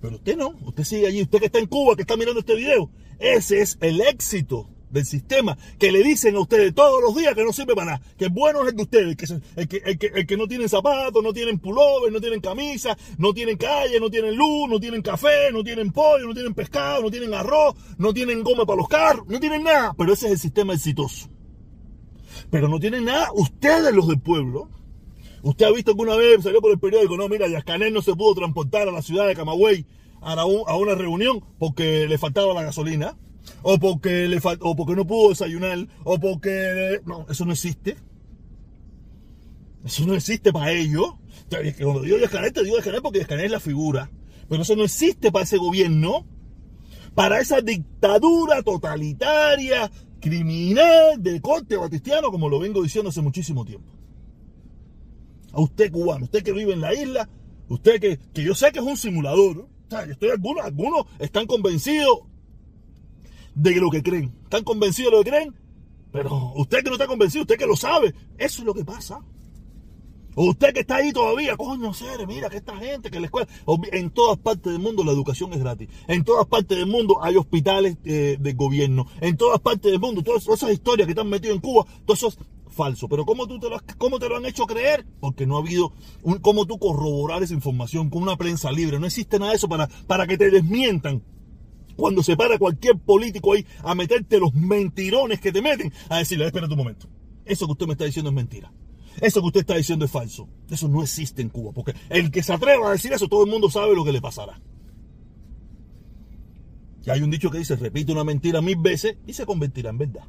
Pero 0.00 0.16
usted 0.16 0.36
no, 0.36 0.54
usted 0.64 0.82
sigue 0.84 1.06
allí, 1.06 1.22
usted 1.22 1.38
que 1.38 1.46
está 1.46 1.60
en 1.60 1.66
Cuba, 1.66 1.94
que 1.94 2.02
está 2.02 2.16
mirando 2.16 2.40
este 2.40 2.56
video. 2.56 2.90
Ese 3.20 3.60
es 3.60 3.78
el 3.80 4.00
éxito 4.00 4.68
del 4.90 5.04
sistema 5.04 5.56
que 5.78 5.92
le 5.92 6.02
dicen 6.02 6.36
a 6.36 6.40
ustedes 6.40 6.74
todos 6.74 7.02
los 7.02 7.14
días 7.14 7.34
que 7.34 7.44
no 7.44 7.52
sirve 7.52 7.74
para 7.74 7.92
nada, 7.92 8.02
que 8.16 8.28
bueno 8.28 8.62
es 8.62 8.70
el 8.70 8.76
de 8.76 8.82
ustedes, 8.82 9.16
que, 9.16 9.26
el, 9.56 9.68
que, 9.68 9.76
el, 9.84 9.98
que, 9.98 10.06
el 10.06 10.26
que 10.26 10.36
no 10.36 10.46
tienen 10.46 10.68
zapatos, 10.68 11.22
no 11.22 11.32
tienen 11.32 11.58
pullover, 11.58 12.12
no 12.12 12.20
tienen 12.20 12.40
camisa, 12.40 12.96
no 13.18 13.32
tienen 13.32 13.56
calle, 13.56 14.00
no 14.00 14.10
tienen 14.10 14.36
luz, 14.36 14.68
no 14.68 14.80
tienen 14.80 15.02
café, 15.02 15.50
no 15.52 15.62
tienen 15.62 15.92
pollo, 15.92 16.26
no 16.26 16.34
tienen 16.34 16.54
pescado, 16.54 17.02
no 17.02 17.10
tienen 17.10 17.34
arroz, 17.34 17.74
no 17.98 18.12
tienen 18.12 18.42
goma 18.42 18.64
para 18.64 18.78
los 18.78 18.88
carros, 18.88 19.26
no 19.28 19.40
tienen 19.40 19.64
nada, 19.64 19.94
pero 19.96 20.12
ese 20.12 20.26
es 20.26 20.32
el 20.32 20.38
sistema 20.38 20.74
exitoso. 20.74 21.28
Pero 22.50 22.68
no 22.68 22.78
tienen 22.78 23.04
nada 23.04 23.30
ustedes 23.34 23.92
los 23.94 24.08
del 24.08 24.20
pueblo. 24.20 24.70
Usted 25.42 25.66
ha 25.66 25.70
visto 25.70 25.92
alguna 25.92 26.16
vez, 26.16 26.42
salió 26.42 26.60
por 26.60 26.72
el 26.72 26.78
periódico, 26.78 27.16
no, 27.16 27.28
mira, 27.28 27.46
Yascanel 27.46 27.92
no 27.92 28.02
se 28.02 28.14
pudo 28.14 28.34
transportar 28.34 28.88
a 28.88 28.92
la 28.92 29.02
ciudad 29.02 29.26
de 29.26 29.36
Camagüey 29.36 29.86
a, 30.20 30.44
una 30.44 30.94
reunión 30.94 31.44
porque 31.58 32.06
le 32.08 32.18
faltaba 32.18 32.54
la 32.54 32.62
gasolina, 32.62 33.16
o 33.62 33.78
porque, 33.78 34.28
le 34.28 34.40
o 34.60 34.76
porque 34.76 34.96
no 34.96 35.06
pudo 35.06 35.30
desayunar, 35.30 35.86
o 36.04 36.18
porque... 36.18 37.00
No, 37.04 37.26
eso 37.28 37.44
no 37.44 37.52
existe. 37.52 37.96
Eso 39.84 40.06
no 40.06 40.14
existe 40.14 40.52
para 40.52 40.72
ellos. 40.72 41.14
Cuando 41.80 42.02
digo 42.02 42.18
Yascanel, 42.18 42.52
te 42.52 42.62
digo 42.62 42.76
Yascanel 42.76 43.02
porque 43.02 43.20
Yascanel 43.20 43.46
es 43.46 43.52
la 43.52 43.60
figura. 43.60 44.10
Pero 44.48 44.62
eso 44.62 44.76
no 44.76 44.84
existe 44.84 45.30
para 45.32 45.44
ese 45.44 45.56
gobierno. 45.56 46.26
Para 47.14 47.40
esa 47.40 47.60
dictadura 47.60 48.62
totalitaria, 48.62 49.90
criminal, 50.20 51.22
de 51.22 51.40
corte 51.40 51.76
batistiano, 51.76 52.30
como 52.30 52.48
lo 52.48 52.58
vengo 52.58 52.82
diciendo 52.82 53.10
hace 53.10 53.22
muchísimo 53.22 53.64
tiempo. 53.64 53.92
A 55.52 55.60
usted 55.60 55.90
cubano, 55.90 56.24
usted 56.24 56.42
que 56.42 56.52
vive 56.52 56.74
en 56.74 56.80
la 56.80 56.94
isla, 56.94 57.28
usted 57.68 58.00
que, 58.00 58.18
que 58.32 58.42
yo 58.42 58.54
sé 58.54 58.70
que 58.70 58.78
es 58.78 58.84
un 58.84 58.96
simulador, 58.96 59.58
o 59.60 59.90
sea, 59.90 60.04
yo 60.04 60.12
estoy 60.12 60.30
algunos, 60.30 60.64
algunos 60.64 61.06
están 61.18 61.46
convencidos 61.46 62.20
de 63.58 63.74
lo 63.76 63.90
que 63.90 64.02
creen, 64.02 64.32
están 64.44 64.64
convencidos 64.64 65.12
de 65.12 65.18
lo 65.18 65.24
que 65.24 65.30
creen, 65.30 65.54
pero 66.12 66.52
usted 66.56 66.78
que 66.82 66.90
no 66.90 66.92
está 66.92 67.06
convencido, 67.06 67.42
usted 67.42 67.58
que 67.58 67.66
lo 67.66 67.76
sabe, 67.76 68.14
eso 68.38 68.62
es 68.62 68.66
lo 68.66 68.74
que 68.74 68.84
pasa. 68.84 69.20
O 70.40 70.50
usted 70.50 70.72
que 70.72 70.80
está 70.80 70.96
ahí 70.96 71.12
todavía, 71.12 71.56
coño, 71.56 71.92
serio, 71.92 72.24
mira 72.24 72.48
que 72.48 72.58
esta 72.58 72.76
gente, 72.76 73.10
que 73.10 73.18
la 73.18 73.26
escuela. 73.26 73.48
En 73.90 74.10
todas 74.10 74.38
partes 74.38 74.72
del 74.72 74.80
mundo 74.80 75.02
la 75.02 75.10
educación 75.10 75.52
es 75.52 75.58
gratis. 75.58 75.88
En 76.06 76.22
todas 76.22 76.46
partes 76.46 76.78
del 76.78 76.86
mundo 76.86 77.18
hay 77.20 77.36
hospitales 77.36 77.96
eh, 78.04 78.36
de 78.38 78.52
gobierno. 78.52 79.06
En 79.20 79.36
todas 79.36 79.58
partes 79.58 79.90
del 79.90 80.00
mundo, 80.00 80.22
todas 80.22 80.46
esas 80.46 80.70
historias 80.70 81.06
que 81.06 81.12
están 81.12 81.28
metidas 81.28 81.56
en 81.56 81.60
Cuba, 81.60 81.84
todo 82.06 82.14
eso 82.14 82.28
es 82.28 82.38
falso. 82.70 83.08
Pero 83.08 83.26
¿cómo, 83.26 83.48
tú 83.48 83.58
te 83.58 83.68
lo, 83.68 83.80
¿cómo 83.98 84.20
te 84.20 84.28
lo 84.28 84.36
han 84.36 84.46
hecho 84.46 84.64
creer? 84.66 85.04
Porque 85.18 85.44
no 85.44 85.56
ha 85.56 85.60
habido 85.60 85.92
un, 86.22 86.38
cómo 86.38 86.66
tú 86.66 86.78
corroborar 86.78 87.42
esa 87.42 87.54
información 87.54 88.08
con 88.08 88.22
una 88.22 88.36
prensa 88.36 88.70
libre. 88.70 89.00
No 89.00 89.06
existe 89.06 89.40
nada 89.40 89.50
de 89.50 89.56
eso 89.56 89.68
para, 89.68 89.88
para 90.06 90.28
que 90.28 90.38
te 90.38 90.52
desmientan 90.52 91.20
cuando 91.98 92.22
se 92.22 92.36
para 92.36 92.58
cualquier 92.58 92.96
político 92.96 93.52
ahí 93.52 93.66
a 93.82 93.92
meterte 93.92 94.38
los 94.38 94.54
mentirones 94.54 95.40
que 95.40 95.50
te 95.50 95.60
meten, 95.60 95.92
a 96.08 96.18
decirle, 96.18 96.46
espera 96.46 96.68
un 96.68 96.76
momento, 96.76 97.08
eso 97.44 97.66
que 97.66 97.72
usted 97.72 97.86
me 97.86 97.94
está 97.94 98.04
diciendo 98.04 98.30
es 98.30 98.36
mentira. 98.36 98.72
Eso 99.20 99.40
que 99.40 99.48
usted 99.48 99.60
está 99.60 99.74
diciendo 99.74 100.04
es 100.04 100.10
falso. 100.12 100.48
Eso 100.70 100.86
no 100.86 101.02
existe 101.02 101.42
en 101.42 101.48
Cuba, 101.48 101.72
porque 101.72 101.94
el 102.08 102.30
que 102.30 102.44
se 102.44 102.52
atreva 102.52 102.88
a 102.88 102.92
decir 102.92 103.12
eso, 103.12 103.26
todo 103.26 103.44
el 103.44 103.50
mundo 103.50 103.68
sabe 103.68 103.96
lo 103.96 104.04
que 104.04 104.12
le 104.12 104.20
pasará. 104.20 104.60
Y 107.04 107.10
hay 107.10 107.20
un 107.20 107.32
dicho 107.32 107.50
que 107.50 107.58
dice, 107.58 107.74
repite 107.74 108.12
una 108.12 108.22
mentira 108.22 108.62
mil 108.62 108.76
veces 108.76 109.16
y 109.26 109.32
se 109.32 109.44
convertirá 109.44 109.90
en 109.90 109.98
verdad. 109.98 110.24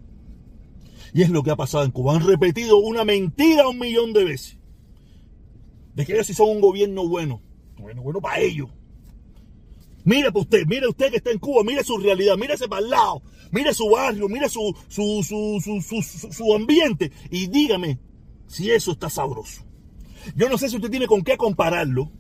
Y 1.14 1.22
es 1.22 1.30
lo 1.30 1.44
que 1.44 1.52
ha 1.52 1.56
pasado 1.56 1.84
en 1.84 1.92
Cuba. 1.92 2.16
Han 2.16 2.26
repetido 2.26 2.80
una 2.80 3.06
mentira 3.06 3.68
un 3.68 3.78
millón 3.78 4.12
de 4.12 4.24
veces. 4.24 4.58
De 5.94 6.04
que 6.04 6.14
ellos 6.14 6.26
sí 6.26 6.34
son 6.34 6.50
un 6.50 6.62
gobierno 6.62 7.08
bueno. 7.08 7.44
Bueno, 7.78 8.02
bueno 8.02 8.22
para 8.22 8.40
ellos. 8.40 8.72
Mire 10.10 10.32
para 10.32 10.42
usted, 10.42 10.66
mire 10.66 10.88
usted 10.88 11.12
que 11.12 11.18
está 11.18 11.30
en 11.30 11.38
Cuba, 11.38 11.64
mire 11.64 11.84
su 11.84 11.96
realidad, 11.96 12.36
mírese 12.36 12.68
para 12.68 12.82
el 12.82 12.90
lado, 12.90 13.22
mire 13.52 13.76
su 13.76 13.88
barrio, 13.88 14.28
mire 14.28 14.50
su, 14.50 14.76
su, 14.88 15.24
su, 15.24 16.02
su 16.02 16.56
ambiente 16.56 17.12
y 17.30 17.46
dígame 17.46 18.00
si 18.48 18.72
eso 18.72 18.94
está 18.94 19.08
sabroso. 19.12 19.62
Yo 20.36 20.50
no 20.50 20.58
sé 20.58 20.68
si 20.68 20.78
usted 20.78 20.90
tiene 20.90 21.06
con 21.06 21.22
qué 21.22 21.38
compararlo, 21.38 22.12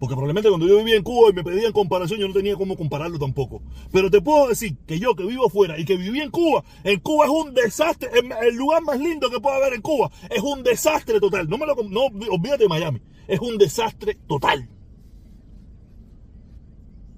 porque 0.00 0.16
probablemente 0.16 0.48
cuando 0.48 0.66
yo 0.66 0.78
vivía 0.78 0.96
en 0.96 1.04
Cuba 1.04 1.30
y 1.30 1.32
me 1.32 1.44
pedían 1.44 1.70
comparación, 1.70 2.18
yo 2.18 2.26
no 2.26 2.34
tenía 2.34 2.56
cómo 2.56 2.76
compararlo 2.76 3.20
tampoco. 3.20 3.62
Pero 3.92 4.10
te 4.10 4.20
puedo 4.20 4.48
decir 4.48 4.76
que 4.84 4.98
yo 4.98 5.14
que 5.14 5.24
vivo 5.24 5.46
afuera 5.46 5.78
y 5.78 5.84
que 5.84 5.96
viví 5.96 6.22
en 6.22 6.32
Cuba, 6.32 6.64
en 6.82 6.98
Cuba 6.98 7.26
es 7.26 7.30
un 7.30 7.54
desastre, 7.54 8.10
el 8.42 8.56
lugar 8.56 8.82
más 8.82 8.98
lindo 8.98 9.30
que 9.30 9.38
puede 9.38 9.58
haber 9.58 9.74
en 9.74 9.80
Cuba 9.80 10.10
es 10.28 10.42
un 10.42 10.64
desastre 10.64 11.20
total. 11.20 11.48
No 11.48 11.56
me 11.56 11.66
lo 11.66 11.76
no, 11.88 12.06
olvídate 12.32 12.64
de 12.64 12.68
Miami, 12.68 13.00
es 13.28 13.38
un 13.38 13.58
desastre 13.58 14.18
total. 14.26 14.68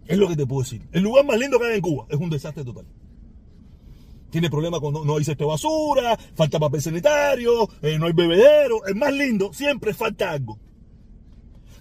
Es 0.07 0.19
lo 0.19 0.29
que 0.29 0.37
te 0.37 0.47
puedo 0.47 0.63
decir. 0.63 0.83
El 0.93 1.03
lugar 1.03 1.25
más 1.25 1.39
lindo 1.39 1.59
que 1.59 1.67
hay 1.67 1.77
en 1.77 1.81
Cuba 1.81 2.07
es 2.09 2.19
un 2.19 2.31
desastre 2.31 2.65
total 2.65 2.87
tiene 4.35 4.51
problemas 4.51 4.81
cuando 4.81 5.05
no 5.05 5.17
hay 5.17 5.23
cesto 5.23 5.47
basura, 5.47 6.19
falta 6.35 6.59
papel 6.59 6.83
sanitario, 6.83 7.69
eh, 7.81 7.97
no 8.01 8.07
hay 8.07 8.13
bebedero. 8.13 8.85
Es 8.85 8.97
más 8.97 9.13
lindo, 9.13 9.53
siempre 9.53 9.95
falta 9.95 10.33
algo. 10.33 10.59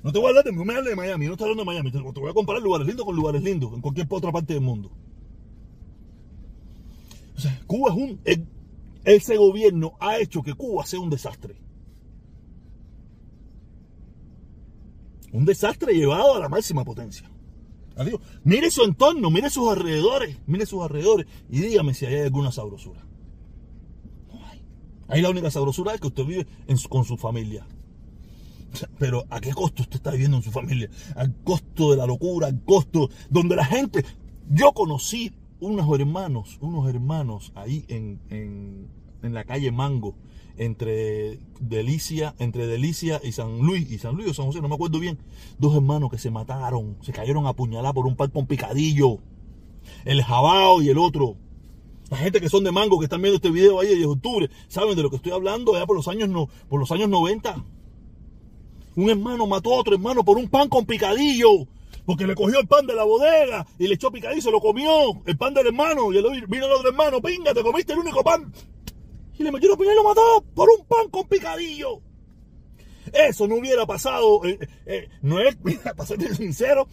No 0.04 0.12
te 0.12 0.20
voy 0.20 0.28
a 0.28 0.30
hablar 0.30 0.44
de, 0.44 0.52
no 0.52 0.64
me 0.64 0.80
de 0.84 0.96
Miami, 0.96 1.26
no 1.26 1.32
estoy 1.32 1.46
hablando 1.46 1.64
de 1.64 1.66
Miami, 1.66 1.92
te, 1.92 1.98
voy 1.98 2.30
a 2.30 2.34
comparar 2.36 2.62
lugares 2.62 2.86
lindos 2.86 3.08
con 3.08 3.16
lugares 3.16 3.42
lindos 3.42 3.74
en 3.74 3.82
cualquier 3.82 4.06
otra 4.08 4.32
parte 4.32 4.54
del 4.54 4.62
mundo. 4.62 4.92
O 7.36 7.42
sea, 7.42 7.60
Cuba 7.66 7.90
es 7.90 7.98
un. 7.98 8.22
ese 9.04 9.36
gobierno 9.36 9.94
ha 10.00 10.20
hecho 10.20 10.44
que 10.44 10.54
Cuba 10.54 10.86
sea 10.86 11.00
un 11.00 11.10
desastre. 11.10 11.56
Un 15.32 15.44
desastre 15.44 15.96
llevado 15.96 16.36
a 16.36 16.40
la 16.40 16.50
máxima 16.50 16.86
potencia. 16.86 17.33
Mire 18.44 18.72
su 18.72 18.84
entorno, 18.84 19.30
mire 19.30 19.50
sus 19.50 19.70
alrededores, 19.70 20.38
mire 20.48 20.66
sus 20.66 20.82
alrededores 20.82 21.28
y 21.50 21.60
dígame 21.60 21.94
si 21.94 22.06
hay 22.06 22.22
alguna 22.22 22.52
sabrosura. 22.52 23.06
No 24.32 24.46
hay. 24.46 24.64
Ahí 25.08 25.22
la 25.22 25.30
única 25.30 25.52
sabrosura 25.52 25.94
es 25.94 26.02
que 26.02 26.08
usted 26.08 26.26
vive 26.26 26.48
con 26.90 27.06
su 27.06 27.18
familia. 27.18 27.68
Pero 28.98 29.26
¿a 29.30 29.40
qué 29.40 29.52
costo 29.52 29.84
usted 29.84 29.98
está 29.98 30.12
viviendo 30.12 30.38
en 30.38 30.44
su 30.44 30.52
familia? 30.52 30.90
Al 31.16 31.36
costo 31.44 31.92
de 31.92 31.98
la 31.98 32.08
locura, 32.08 32.48
al 32.48 32.64
costo 32.64 33.10
donde 33.30 33.56
la 33.56 33.66
gente... 33.66 34.04
Yo 34.50 34.74
conocí 34.74 35.32
unos 35.62 35.88
hermanos, 35.98 36.58
unos 36.60 36.90
hermanos 36.90 37.54
ahí 37.56 37.86
en, 37.88 38.20
en 38.30 39.34
la 39.34 39.46
calle 39.46 39.72
Mango, 39.72 40.16
entre 40.58 41.40
Delicia, 41.60 42.36
entre 42.40 42.68
Delicia 42.68 43.20
y 43.24 43.32
San 43.32 43.60
Luis, 43.60 43.90
y 43.92 43.98
San 43.98 44.16
Luis 44.16 44.30
o 44.30 44.34
San 44.34 44.46
José, 44.46 44.62
no 44.62 44.68
me 44.68 44.76
acuerdo 44.76 45.00
bien, 45.00 45.18
dos 45.58 45.76
hermanos 45.76 46.12
que 46.12 46.18
se 46.18 46.30
mataron, 46.30 46.98
se 47.02 47.12
cayeron 47.12 47.46
a 47.46 47.50
apuñalar 47.50 47.94
por 47.94 48.06
un 48.06 48.16
par 48.16 48.32
con 48.32 48.46
picadillo. 48.46 49.20
El 50.06 50.24
Jabao 50.24 50.82
y 50.82 50.90
el 50.90 50.98
otro. 50.98 51.36
La 52.10 52.18
gente 52.18 52.40
que 52.40 52.50
son 52.50 52.64
de 52.64 52.72
Mango, 52.72 53.00
que 53.00 53.06
están 53.06 53.22
viendo 53.22 53.38
este 53.38 53.50
video 53.50 53.80
ahí 53.80 53.98
de 53.98 54.06
octubre, 54.06 54.50
saben 54.68 54.96
de 54.96 55.02
lo 55.02 55.10
que 55.10 55.16
estoy 55.16 55.32
hablando, 55.32 55.74
ya 55.74 55.86
por 55.86 55.96
los 55.96 56.08
años, 56.08 56.30
no, 56.30 56.48
por 56.70 56.80
los 56.80 56.92
años 56.92 57.10
90. 57.10 57.64
Un 58.96 59.10
hermano 59.10 59.48
mató 59.48 59.74
a 59.74 59.80
otro 59.80 59.96
hermano 59.96 60.24
por 60.24 60.38
un 60.38 60.48
pan 60.48 60.70
con 60.70 60.86
picadillo. 60.86 61.68
Porque 62.06 62.28
le 62.28 62.36
cogió 62.36 62.60
el 62.60 62.68
pan 62.68 62.86
de 62.86 62.94
la 62.94 63.06
bodega 63.06 63.66
y 63.80 63.88
le 63.88 63.96
echó 63.96 64.12
picadillo 64.12 64.42
se 64.42 64.52
lo 64.52 64.60
comió. 64.60 65.22
El 65.26 65.38
pan 65.38 65.54
del 65.54 65.68
hermano. 65.68 66.12
Y 66.12 66.18
el, 66.18 66.46
vino 66.48 66.66
el 66.66 66.72
otro 66.74 66.90
hermano. 66.90 67.22
Pinga, 67.22 67.54
te 67.54 67.64
comiste 67.64 67.94
el 67.94 68.00
único 68.00 68.22
pan 68.24 68.52
y 69.38 69.44
le 69.44 69.52
metió 69.52 69.70
la 69.70 69.76
puñal 69.76 69.94
y 69.94 69.98
lo 69.98 70.04
mató 70.04 70.44
por 70.54 70.70
un 70.70 70.86
pan 70.86 71.10
con 71.10 71.28
picadillo. 71.28 72.02
Eso 73.12 73.48
no 73.48 73.56
hubiera 73.56 73.86
pasado. 73.86 74.44
Eh, 74.46 74.60
eh, 74.86 75.10
no 75.22 75.40
es, 75.40 75.56
para 75.84 76.06
ser 76.06 76.36
sincero, 76.36 76.88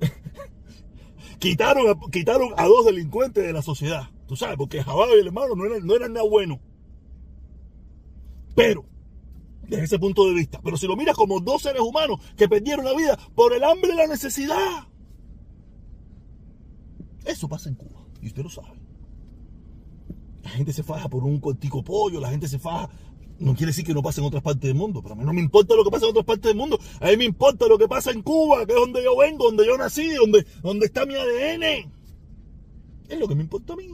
quitaron, 1.38 1.88
a, 1.88 2.10
quitaron 2.10 2.52
a 2.56 2.66
dos 2.66 2.86
delincuentes 2.86 3.44
de 3.44 3.52
la 3.52 3.62
sociedad. 3.62 4.10
Tú 4.26 4.36
sabes, 4.36 4.56
porque 4.56 4.82
Jabado 4.82 5.16
y 5.16 5.20
el 5.20 5.26
hermano 5.26 5.54
no 5.54 5.64
eran, 5.64 5.86
no 5.86 5.94
eran 5.94 6.12
nada 6.12 6.26
bueno. 6.28 6.60
Pero, 8.54 8.84
desde 9.62 9.84
ese 9.84 9.98
punto 9.98 10.26
de 10.26 10.34
vista, 10.34 10.60
pero 10.62 10.76
si 10.76 10.86
lo 10.86 10.96
miras 10.96 11.16
como 11.16 11.40
dos 11.40 11.62
seres 11.62 11.80
humanos 11.80 12.20
que 12.36 12.48
perdieron 12.48 12.84
la 12.84 12.94
vida 12.94 13.18
por 13.34 13.52
el 13.52 13.64
hambre 13.64 13.92
y 13.92 13.96
la 13.96 14.06
necesidad. 14.06 14.88
Eso 17.24 17.48
pasa 17.48 17.68
en 17.68 17.76
Cuba, 17.76 18.04
y 18.20 18.26
usted 18.28 18.42
lo 18.42 18.50
sabe. 18.50 18.77
La 20.48 20.54
gente 20.56 20.72
se 20.72 20.82
faja 20.82 21.08
por 21.08 21.24
un 21.24 21.40
cortico 21.40 21.84
pollo, 21.84 22.20
la 22.20 22.30
gente 22.30 22.48
se 22.48 22.58
faja. 22.58 22.88
No 23.38 23.54
quiere 23.54 23.66
decir 23.70 23.84
que 23.84 23.92
no 23.92 24.02
pase 24.02 24.20
en 24.20 24.26
otras 24.26 24.42
partes 24.42 24.62
del 24.62 24.74
mundo, 24.74 25.02
pero 25.02 25.14
a 25.14 25.16
mí 25.16 25.24
no 25.24 25.32
me 25.32 25.42
importa 25.42 25.76
lo 25.76 25.84
que 25.84 25.90
pasa 25.90 26.06
en 26.06 26.10
otras 26.10 26.24
partes 26.24 26.44
del 26.44 26.56
mundo. 26.56 26.78
A 27.00 27.08
mí 27.08 27.16
me 27.18 27.24
importa 27.24 27.68
lo 27.68 27.76
que 27.76 27.86
pasa 27.86 28.10
en 28.10 28.22
Cuba, 28.22 28.64
que 28.66 28.72
es 28.72 28.78
donde 28.78 29.04
yo 29.04 29.16
vengo, 29.16 29.44
donde 29.44 29.66
yo 29.66 29.76
nací, 29.76 30.08
donde, 30.14 30.44
donde 30.62 30.86
está 30.86 31.04
mi 31.04 31.14
ADN. 31.14 31.92
Es 33.08 33.18
lo 33.18 33.28
que 33.28 33.34
me 33.34 33.42
importa 33.42 33.74
a 33.74 33.76
mí. 33.76 33.88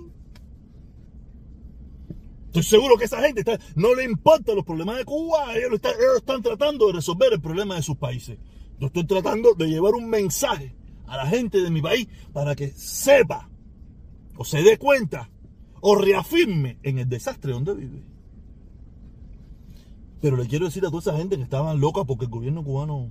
Estoy 2.46 2.62
seguro 2.62 2.96
que 2.96 3.06
esa 3.06 3.20
gente 3.20 3.44
no 3.74 3.94
le 3.96 4.04
importan 4.04 4.54
los 4.54 4.64
problemas 4.64 4.96
de 4.96 5.04
Cuba, 5.04 5.56
ellos, 5.56 5.72
están, 5.72 5.94
ellos 5.98 6.18
están 6.18 6.40
tratando 6.40 6.86
de 6.86 6.92
resolver 6.92 7.32
el 7.32 7.40
problema 7.40 7.74
de 7.74 7.82
sus 7.82 7.96
países. 7.96 8.38
Yo 8.78 8.86
estoy 8.86 9.04
tratando 9.04 9.54
de 9.54 9.66
llevar 9.66 9.94
un 9.94 10.08
mensaje 10.08 10.74
a 11.06 11.16
la 11.16 11.26
gente 11.26 11.60
de 11.60 11.70
mi 11.70 11.82
país 11.82 12.06
para 12.32 12.54
que 12.54 12.68
sepa 12.70 13.50
o 14.36 14.44
se 14.44 14.62
dé 14.62 14.78
cuenta 14.78 15.28
o 15.86 15.96
reafirme 15.96 16.78
en 16.82 16.98
el 16.98 17.06
desastre 17.10 17.52
donde 17.52 17.74
vive. 17.74 18.02
Pero 20.22 20.38
le 20.38 20.46
quiero 20.46 20.64
decir 20.64 20.82
a 20.86 20.88
toda 20.88 21.00
esa 21.00 21.16
gente 21.18 21.36
que 21.36 21.42
estaban 21.42 21.78
locas 21.78 22.06
porque 22.06 22.24
el 22.24 22.30
gobierno 22.30 22.64
cubano 22.64 23.10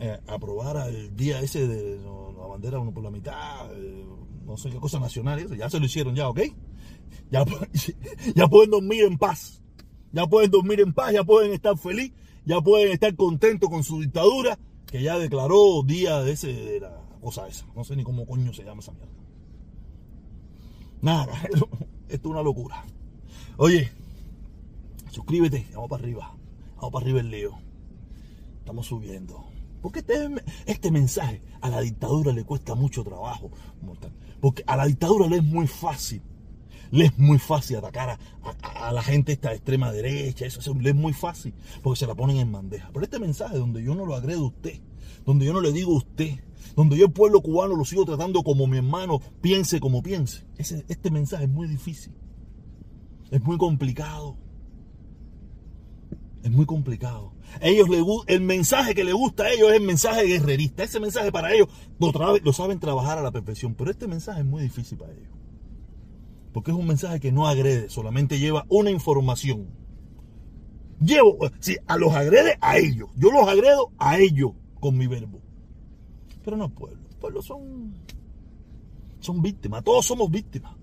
eh, 0.00 0.18
aprobara 0.26 0.88
el 0.88 1.14
día 1.14 1.40
ese 1.40 1.68
de 1.68 2.00
la 2.02 2.46
bandera 2.48 2.80
uno 2.80 2.92
por 2.92 3.04
la 3.04 3.12
mitad, 3.12 3.72
eh, 3.72 4.04
no 4.44 4.56
sé 4.56 4.68
qué 4.68 4.78
cosa 4.80 4.98
nacional, 4.98 5.56
ya 5.56 5.70
se 5.70 5.78
lo 5.78 5.86
hicieron 5.86 6.16
ya, 6.16 6.28
¿ok? 6.28 6.40
Ya, 7.30 7.44
ya 8.34 8.48
pueden 8.48 8.72
dormir 8.72 9.04
en 9.04 9.16
paz, 9.16 9.62
ya 10.10 10.26
pueden 10.26 10.50
dormir 10.50 10.80
en 10.80 10.92
paz, 10.92 11.12
ya 11.12 11.22
pueden 11.22 11.52
estar 11.52 11.78
feliz, 11.78 12.12
ya 12.44 12.60
pueden 12.60 12.90
estar 12.90 13.14
contentos 13.14 13.70
con 13.70 13.84
su 13.84 14.00
dictadura, 14.00 14.58
que 14.86 15.00
ya 15.00 15.20
declaró 15.20 15.84
día 15.84 16.28
ese 16.28 16.52
de 16.52 16.80
la 16.80 17.00
cosa 17.20 17.46
esa, 17.46 17.64
no 17.76 17.84
sé 17.84 17.94
ni 17.94 18.02
cómo 18.02 18.26
coño 18.26 18.52
se 18.52 18.64
llama 18.64 18.80
esa 18.80 18.90
mierda. 18.90 19.23
Nada, 21.04 21.34
esto 21.44 21.68
es 22.08 22.24
una 22.24 22.42
locura. 22.42 22.82
Oye, 23.58 23.90
suscríbete, 25.10 25.66
vamos 25.74 25.90
para 25.90 26.02
arriba. 26.02 26.34
Vamos 26.76 26.92
para 26.92 27.04
arriba 27.04 27.20
el 27.20 27.30
lío. 27.30 27.52
Estamos 28.60 28.86
subiendo. 28.86 29.44
Porque 29.82 29.98
este, 29.98 30.30
este 30.64 30.90
mensaje 30.90 31.42
a 31.60 31.68
la 31.68 31.82
dictadura 31.82 32.32
le 32.32 32.44
cuesta 32.44 32.74
mucho 32.74 33.04
trabajo. 33.04 33.50
Porque 34.40 34.64
a 34.66 34.78
la 34.78 34.86
dictadura 34.86 35.26
le 35.26 35.36
es 35.36 35.44
muy 35.44 35.66
fácil. 35.66 36.22
Le 36.90 37.04
es 37.04 37.18
muy 37.18 37.38
fácil 37.38 37.76
atacar 37.76 38.18
a, 38.62 38.90
la 38.90 39.02
gente 39.02 39.32
esta 39.32 39.52
extrema 39.52 39.92
derecha. 39.92 40.46
Eso, 40.46 40.60
eso 40.60 40.72
le 40.72 40.88
es 40.88 40.96
muy 40.96 41.12
fácil. 41.12 41.52
Porque 41.82 41.98
se 41.98 42.06
la 42.06 42.14
ponen 42.14 42.38
en 42.38 42.50
bandeja. 42.50 42.88
Pero 42.94 43.04
este 43.04 43.18
mensaje 43.18 43.58
donde 43.58 43.82
yo 43.82 43.94
no 43.94 44.06
lo 44.06 44.14
agredo 44.14 44.44
a 44.44 44.46
usted. 44.46 44.80
Donde 45.26 45.44
yo 45.44 45.52
no 45.52 45.60
le 45.60 45.70
digo 45.70 45.92
a 45.92 45.98
usted. 45.98 46.38
Donde 46.76 46.96
yo 46.96 47.06
el 47.06 47.12
pueblo 47.12 47.40
cubano 47.40 47.76
lo 47.76 47.84
sigo 47.84 48.04
tratando 48.04 48.42
como 48.42 48.66
mi 48.66 48.78
hermano. 48.78 49.20
Piense 49.40 49.80
como 49.80 50.02
piense. 50.02 50.44
Ese, 50.56 50.84
este 50.88 51.10
mensaje 51.10 51.44
es 51.44 51.50
muy 51.50 51.68
difícil. 51.68 52.12
Es 53.30 53.42
muy 53.42 53.58
complicado. 53.58 54.36
Es 56.42 56.50
muy 56.50 56.66
complicado. 56.66 57.32
Ellos 57.60 57.88
le, 57.88 58.04
el 58.26 58.40
mensaje 58.42 58.94
que 58.94 59.04
le 59.04 59.12
gusta 59.12 59.44
a 59.44 59.52
ellos 59.52 59.70
es 59.70 59.76
el 59.76 59.86
mensaje 59.86 60.24
guerrerista. 60.24 60.82
Ese 60.82 61.00
mensaje 61.00 61.32
para 61.32 61.52
ellos 61.52 61.68
lo, 61.98 62.12
lo 62.38 62.52
saben 62.52 62.80
trabajar 62.80 63.18
a 63.18 63.22
la 63.22 63.30
perfección. 63.30 63.74
Pero 63.74 63.90
este 63.90 64.06
mensaje 64.06 64.40
es 64.40 64.46
muy 64.46 64.62
difícil 64.62 64.98
para 64.98 65.12
ellos. 65.12 65.34
Porque 66.52 66.70
es 66.70 66.76
un 66.76 66.86
mensaje 66.86 67.18
que 67.18 67.32
no 67.32 67.48
agrede, 67.48 67.88
solamente 67.90 68.38
lleva 68.38 68.64
una 68.68 68.90
información. 68.90 69.66
Llevo, 71.00 71.38
si 71.58 71.76
a 71.88 71.96
los 71.96 72.14
agrede 72.14 72.56
a 72.60 72.78
ellos, 72.78 73.08
yo 73.16 73.32
los 73.32 73.48
agredo 73.48 73.90
a 73.98 74.18
ellos 74.20 74.52
con 74.78 74.96
mi 74.96 75.08
verbo. 75.08 75.43
Pero 76.44 76.56
no 76.56 76.68
pueblo, 76.68 77.08
pueblos 77.20 77.46
son, 77.46 77.94
son 79.20 79.40
víctimas, 79.40 79.82
todos 79.82 80.04
somos 80.04 80.30
víctimas. 80.30 80.76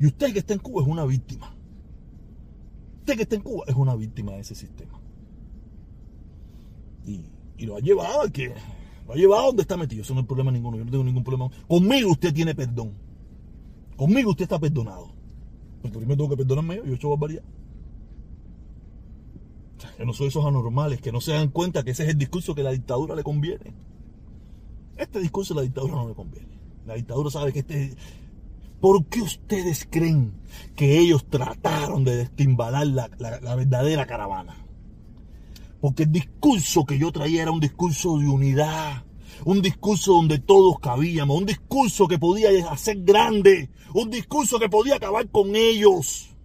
Y 0.00 0.06
usted 0.06 0.32
que 0.32 0.38
está 0.38 0.54
en 0.54 0.60
Cuba 0.60 0.82
es 0.82 0.88
una 0.88 1.04
víctima 1.04 1.54
que 3.16 3.22
está 3.22 3.36
en 3.36 3.42
Cuba 3.42 3.64
es 3.66 3.74
una 3.74 3.94
víctima 3.94 4.32
de 4.32 4.40
ese 4.40 4.54
sistema. 4.54 5.00
Y, 7.06 7.24
lo 7.64 7.76
ha 7.76 7.80
llevado 7.80 8.20
al 8.20 8.30
que 8.30 8.52
lo 9.06 9.12
ha 9.12 9.16
llevado 9.16 9.42
a 9.42 9.46
donde 9.46 9.62
está 9.62 9.76
metido. 9.76 10.02
Eso 10.02 10.14
no 10.14 10.20
es 10.20 10.26
problema 10.26 10.50
ninguno. 10.50 10.76
Yo 10.76 10.84
no 10.84 10.90
tengo 10.90 11.04
ningún 11.04 11.24
problema. 11.24 11.50
Conmigo 11.66 12.10
usted 12.10 12.32
tiene 12.32 12.54
perdón. 12.54 12.92
Conmigo 13.96 14.30
usted 14.30 14.44
está 14.44 14.58
perdonado. 14.58 15.12
Porque 15.82 15.96
primero 15.96 16.16
tengo 16.16 16.30
que 16.30 16.36
perdonarme 16.36 16.76
yo. 16.76 16.84
Yo 16.84 16.92
he 16.92 16.94
hecho 16.94 17.10
barbaridad. 17.10 17.42
Yo 19.98 20.04
no 20.04 20.12
soy 20.12 20.28
esos 20.28 20.44
anormales 20.44 21.00
que 21.00 21.10
no 21.10 21.20
se 21.20 21.32
dan 21.32 21.48
cuenta 21.48 21.82
que 21.82 21.92
ese 21.92 22.04
es 22.04 22.10
el 22.10 22.18
discurso 22.18 22.54
que 22.54 22.62
la 22.62 22.70
dictadura 22.70 23.16
le 23.16 23.24
conviene. 23.24 23.74
Este 24.98 25.20
discurso 25.20 25.54
a 25.54 25.56
la 25.56 25.62
dictadura 25.62 25.94
no 25.94 26.08
le 26.08 26.14
conviene. 26.14 26.58
La 26.86 26.94
dictadura 26.94 27.30
sabe 27.30 27.52
que 27.52 27.60
este, 27.60 27.96
¿Por 28.80 29.06
qué 29.06 29.22
ustedes 29.22 29.88
creen 29.90 30.32
que 30.76 30.98
ellos 30.98 31.26
trataron 31.28 32.04
de 32.04 32.16
destimbalar 32.16 32.86
la, 32.86 33.08
verdadera 33.56 34.06
caravana? 34.06 34.64
Porque 35.80 36.04
el 36.04 36.12
discurso 36.12 36.84
que 36.84 36.98
yo 36.98 37.10
traía 37.10 37.42
era 37.42 37.50
un 37.50 37.58
discurso 37.58 38.18
de 38.18 38.28
unidad, 38.28 39.04
un 39.44 39.62
discurso 39.62 40.12
donde 40.12 40.38
todos 40.38 40.78
cabíamos, 40.78 41.38
un 41.38 41.46
discurso 41.46 42.06
que 42.06 42.18
podía 42.18 42.50
hacer 42.70 43.02
grande, 43.02 43.70
un 43.94 44.10
discurso 44.10 44.60
que 44.60 44.68
podía 44.68 44.96
acabar 44.96 45.28
con 45.28 45.56
ellos. 45.56 46.36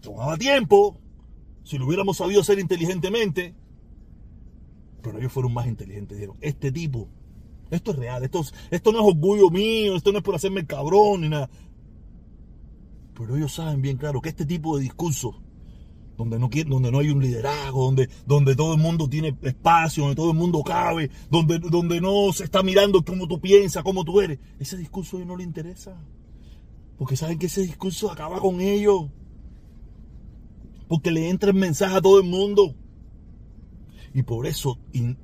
Tomaba 0.00 0.36
tiempo, 0.36 0.96
si 1.64 1.76
lo 1.76 1.86
hubiéramos 1.86 2.16
sabido 2.16 2.40
hacer 2.40 2.60
inteligentemente, 2.60 3.56
pero 5.02 5.18
ellos 5.18 5.32
fueron 5.32 5.52
más 5.54 5.66
inteligentes. 5.66 6.18
Dijeron, 6.18 6.36
este 6.40 6.70
tipo 6.72 7.08
esto 7.70 7.92
es 7.92 7.98
real, 7.98 8.24
esto, 8.24 8.44
esto 8.70 8.92
no 8.92 8.98
es 8.98 9.06
orgullo 9.06 9.50
mío, 9.50 9.96
esto 9.96 10.10
no 10.12 10.18
es 10.18 10.24
por 10.24 10.34
hacerme 10.34 10.60
el 10.60 10.66
cabrón 10.66 11.20
ni 11.20 11.28
nada. 11.28 11.48
Pero 13.14 13.36
ellos 13.36 13.54
saben 13.54 13.80
bien 13.80 13.96
claro 13.96 14.20
que 14.20 14.30
este 14.30 14.44
tipo 14.44 14.76
de 14.76 14.82
discursos, 14.82 15.36
donde 16.16 16.38
no, 16.38 16.50
donde 16.66 16.90
no 16.90 16.98
hay 16.98 17.10
un 17.10 17.22
liderazgo, 17.22 17.84
donde, 17.84 18.08
donde 18.26 18.56
todo 18.56 18.74
el 18.74 18.80
mundo 18.80 19.08
tiene 19.08 19.36
espacio, 19.42 20.02
donde 20.02 20.16
todo 20.16 20.32
el 20.32 20.36
mundo 20.36 20.62
cabe, 20.62 21.10
donde, 21.30 21.58
donde 21.58 22.00
no 22.00 22.32
se 22.32 22.44
está 22.44 22.62
mirando 22.62 23.04
cómo 23.04 23.28
tú 23.28 23.40
piensas, 23.40 23.84
cómo 23.84 24.04
tú 24.04 24.20
eres, 24.20 24.38
ese 24.58 24.76
discurso 24.76 25.16
a 25.16 25.20
ellos 25.20 25.28
no 25.28 25.36
les 25.36 25.46
interesa. 25.46 25.96
Porque 26.98 27.16
saben 27.16 27.38
que 27.38 27.46
ese 27.46 27.62
discurso 27.62 28.10
acaba 28.10 28.40
con 28.40 28.60
ellos. 28.60 29.06
Porque 30.88 31.10
le 31.10 31.30
entra 31.30 31.50
el 31.50 31.56
mensaje 31.56 31.96
a 31.96 32.02
todo 32.02 32.18
el 32.18 32.26
mundo 32.26 32.74
y 34.12 34.22
por 34.22 34.46
eso 34.46 34.78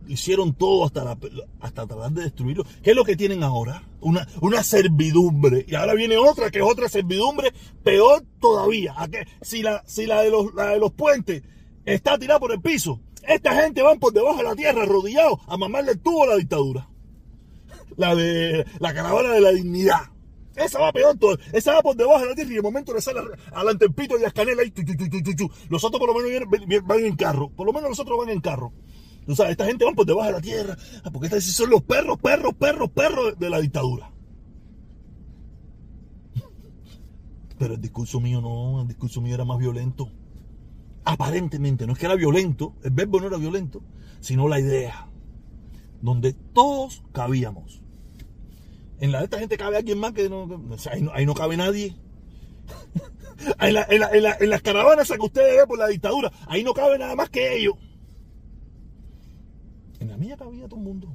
hicieron 0.06 0.54
todo 0.54 0.84
hasta, 0.84 1.16
hasta 1.60 1.86
tratar 1.86 2.12
de 2.12 2.22
destruirlo. 2.22 2.64
¿Qué 2.82 2.90
es 2.90 2.96
lo 2.96 3.04
que 3.04 3.16
tienen 3.16 3.42
ahora? 3.42 3.82
Una, 4.00 4.26
una 4.40 4.62
servidumbre. 4.62 5.64
Y 5.66 5.74
ahora 5.74 5.94
viene 5.94 6.16
otra, 6.16 6.50
que 6.50 6.58
es 6.58 6.64
otra 6.64 6.88
servidumbre, 6.88 7.52
peor 7.82 8.24
todavía. 8.40 8.94
¿A 8.96 9.08
Si, 9.42 9.62
la, 9.62 9.82
si 9.86 10.06
la, 10.06 10.22
de 10.22 10.30
los, 10.30 10.54
la 10.54 10.68
de 10.68 10.78
los 10.78 10.92
puentes 10.92 11.42
está 11.84 12.16
tirada 12.16 12.38
por 12.38 12.52
el 12.52 12.60
piso, 12.60 13.00
esta 13.26 13.60
gente 13.60 13.82
van 13.82 13.98
por 13.98 14.12
debajo 14.12 14.38
de 14.38 14.44
la 14.44 14.54
tierra, 14.54 14.82
arrodillados, 14.82 15.40
a 15.46 15.56
mamarle 15.56 15.92
el 15.92 15.98
tubo 15.98 16.22
a 16.22 16.28
la 16.28 16.36
dictadura. 16.36 16.88
La 17.96 18.14
de 18.14 18.66
la 18.78 18.94
caravana 18.94 19.30
de 19.30 19.40
la 19.40 19.50
dignidad. 19.50 20.02
Esa 20.56 20.80
va 20.80 20.92
peor 20.92 21.16
todo. 21.18 21.38
Esa 21.52 21.74
va 21.74 21.82
por 21.82 21.96
debajo 21.96 22.20
de 22.20 22.30
la 22.30 22.34
tierra 22.34 22.50
y 22.50 22.54
de 22.54 22.62
momento 22.62 22.94
le 22.94 23.00
sale 23.00 23.20
el 23.20 23.94
pito 23.94 24.16
y 24.16 24.22
las 24.22 24.32
canelas 24.32 24.66
y 24.66 24.72
Los 25.68 25.84
otros 25.84 26.00
por 26.00 26.08
lo 26.08 26.14
menos 26.14 26.84
van 26.84 27.04
en 27.04 27.16
carro. 27.16 27.50
Por 27.50 27.66
lo 27.66 27.72
menos 27.72 27.90
los 27.90 28.00
otros 28.00 28.18
van 28.18 28.30
en 28.30 28.40
carro. 28.40 28.72
O 29.28 29.34
sea, 29.34 29.50
esta 29.50 29.66
gente 29.66 29.84
va 29.84 29.92
por 29.92 30.06
debajo 30.06 30.26
de 30.28 30.32
la 30.32 30.40
tierra. 30.40 30.76
Ah, 31.04 31.10
porque 31.10 31.26
estos 31.26 31.44
son 31.44 31.70
los 31.70 31.82
perros, 31.82 32.18
perros, 32.18 32.54
perros, 32.54 32.90
perros 32.90 33.38
de 33.38 33.50
la 33.50 33.60
dictadura. 33.60 34.10
Pero 37.58 37.74
el 37.74 37.80
discurso 37.80 38.20
mío 38.20 38.40
no, 38.40 38.82
el 38.82 38.88
discurso 38.88 39.20
mío 39.20 39.34
era 39.34 39.44
más 39.44 39.58
violento. 39.58 40.10
Aparentemente, 41.04 41.86
no 41.86 41.92
es 41.92 41.98
que 41.98 42.06
era 42.06 42.16
violento, 42.16 42.74
el 42.82 42.90
verbo 42.90 43.20
no 43.20 43.26
era 43.28 43.36
violento, 43.36 43.82
sino 44.20 44.48
la 44.48 44.58
idea. 44.58 45.08
Donde 46.02 46.32
todos 46.32 47.04
cabíamos. 47.12 47.82
En 48.98 49.12
la 49.12 49.18
de 49.18 49.24
esta 49.24 49.38
gente 49.38 49.58
cabe 49.58 49.76
alguien 49.76 49.98
más 49.98 50.12
que 50.12 50.28
no. 50.28 50.48
ahí, 51.12 51.26
no 51.26 51.34
cabe 51.34 51.56
nadie. 51.56 51.94
en, 53.60 54.50
las 54.50 54.62
caravanas 54.62 55.08
que 55.08 55.24
ustedes 55.24 55.56
ven 55.56 55.68
por 55.68 55.78
la 55.78 55.88
dictadura, 55.88 56.32
ahí 56.46 56.64
no 56.64 56.72
cabe 56.72 56.98
nada 56.98 57.14
más 57.14 57.28
que 57.28 57.56
ellos. 57.58 57.74
En 60.00 60.08
la 60.08 60.16
mía 60.16 60.36
cabía 60.36 60.66
todo 60.66 60.80
el 60.80 60.86
mundo. 60.86 61.08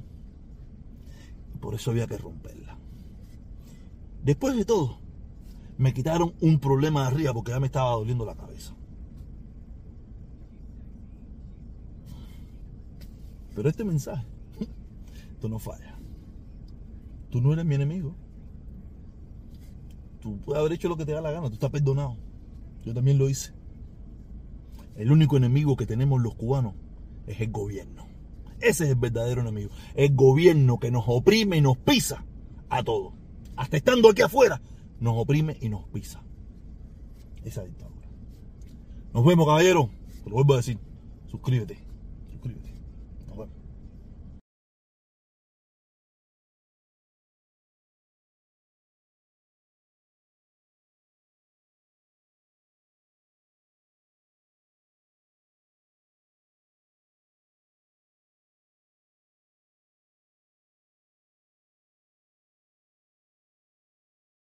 por 1.60 1.74
eso 1.74 1.90
había 1.90 2.06
que 2.06 2.18
romperla. 2.18 2.78
Después 4.22 4.56
de 4.56 4.64
todo, 4.64 4.98
me 5.78 5.92
quitaron 5.92 6.34
un 6.40 6.60
problema 6.60 7.02
de 7.02 7.06
arriba 7.08 7.34
porque 7.34 7.50
ya 7.50 7.58
me 7.58 7.66
estaba 7.66 7.90
doliendo 7.90 8.24
la 8.24 8.36
cabeza. 8.36 8.74
Pero 13.54 13.68
este 13.68 13.84
mensaje, 13.84 14.24
esto 15.34 15.48
no 15.48 15.58
falla. 15.58 16.01
Tú 17.32 17.40
no 17.40 17.54
eres 17.54 17.64
mi 17.64 17.74
enemigo. 17.74 18.14
Tú 20.20 20.38
puedes 20.42 20.60
haber 20.60 20.74
hecho 20.74 20.90
lo 20.90 20.98
que 20.98 21.06
te 21.06 21.12
da 21.12 21.22
la 21.22 21.32
gana, 21.32 21.48
tú 21.48 21.54
estás 21.54 21.70
perdonado. 21.70 22.18
Yo 22.84 22.92
también 22.92 23.16
lo 23.16 23.30
hice. 23.30 23.54
El 24.96 25.10
único 25.10 25.38
enemigo 25.38 25.74
que 25.74 25.86
tenemos 25.86 26.20
los 26.20 26.34
cubanos 26.34 26.74
es 27.26 27.40
el 27.40 27.50
gobierno. 27.50 28.06
Ese 28.60 28.84
es 28.84 28.90
el 28.90 28.96
verdadero 28.96 29.40
enemigo. 29.40 29.70
El 29.94 30.14
gobierno 30.14 30.78
que 30.78 30.90
nos 30.90 31.04
oprime 31.06 31.56
y 31.56 31.62
nos 31.62 31.78
pisa 31.78 32.22
a 32.68 32.82
todos. 32.82 33.14
Hasta 33.56 33.78
estando 33.78 34.10
aquí 34.10 34.20
afuera, 34.20 34.60
nos 35.00 35.14
oprime 35.16 35.56
y 35.58 35.70
nos 35.70 35.88
pisa. 35.88 36.22
Esa 37.44 37.64
dictadura. 37.64 38.08
Nos 39.14 39.24
vemos, 39.24 39.46
caballero. 39.46 39.88
Te 40.22 40.28
lo 40.28 40.36
vuelvo 40.36 40.52
a 40.52 40.58
decir. 40.58 40.78
Suscríbete. 41.28 41.78
Suscríbete. 42.30 42.71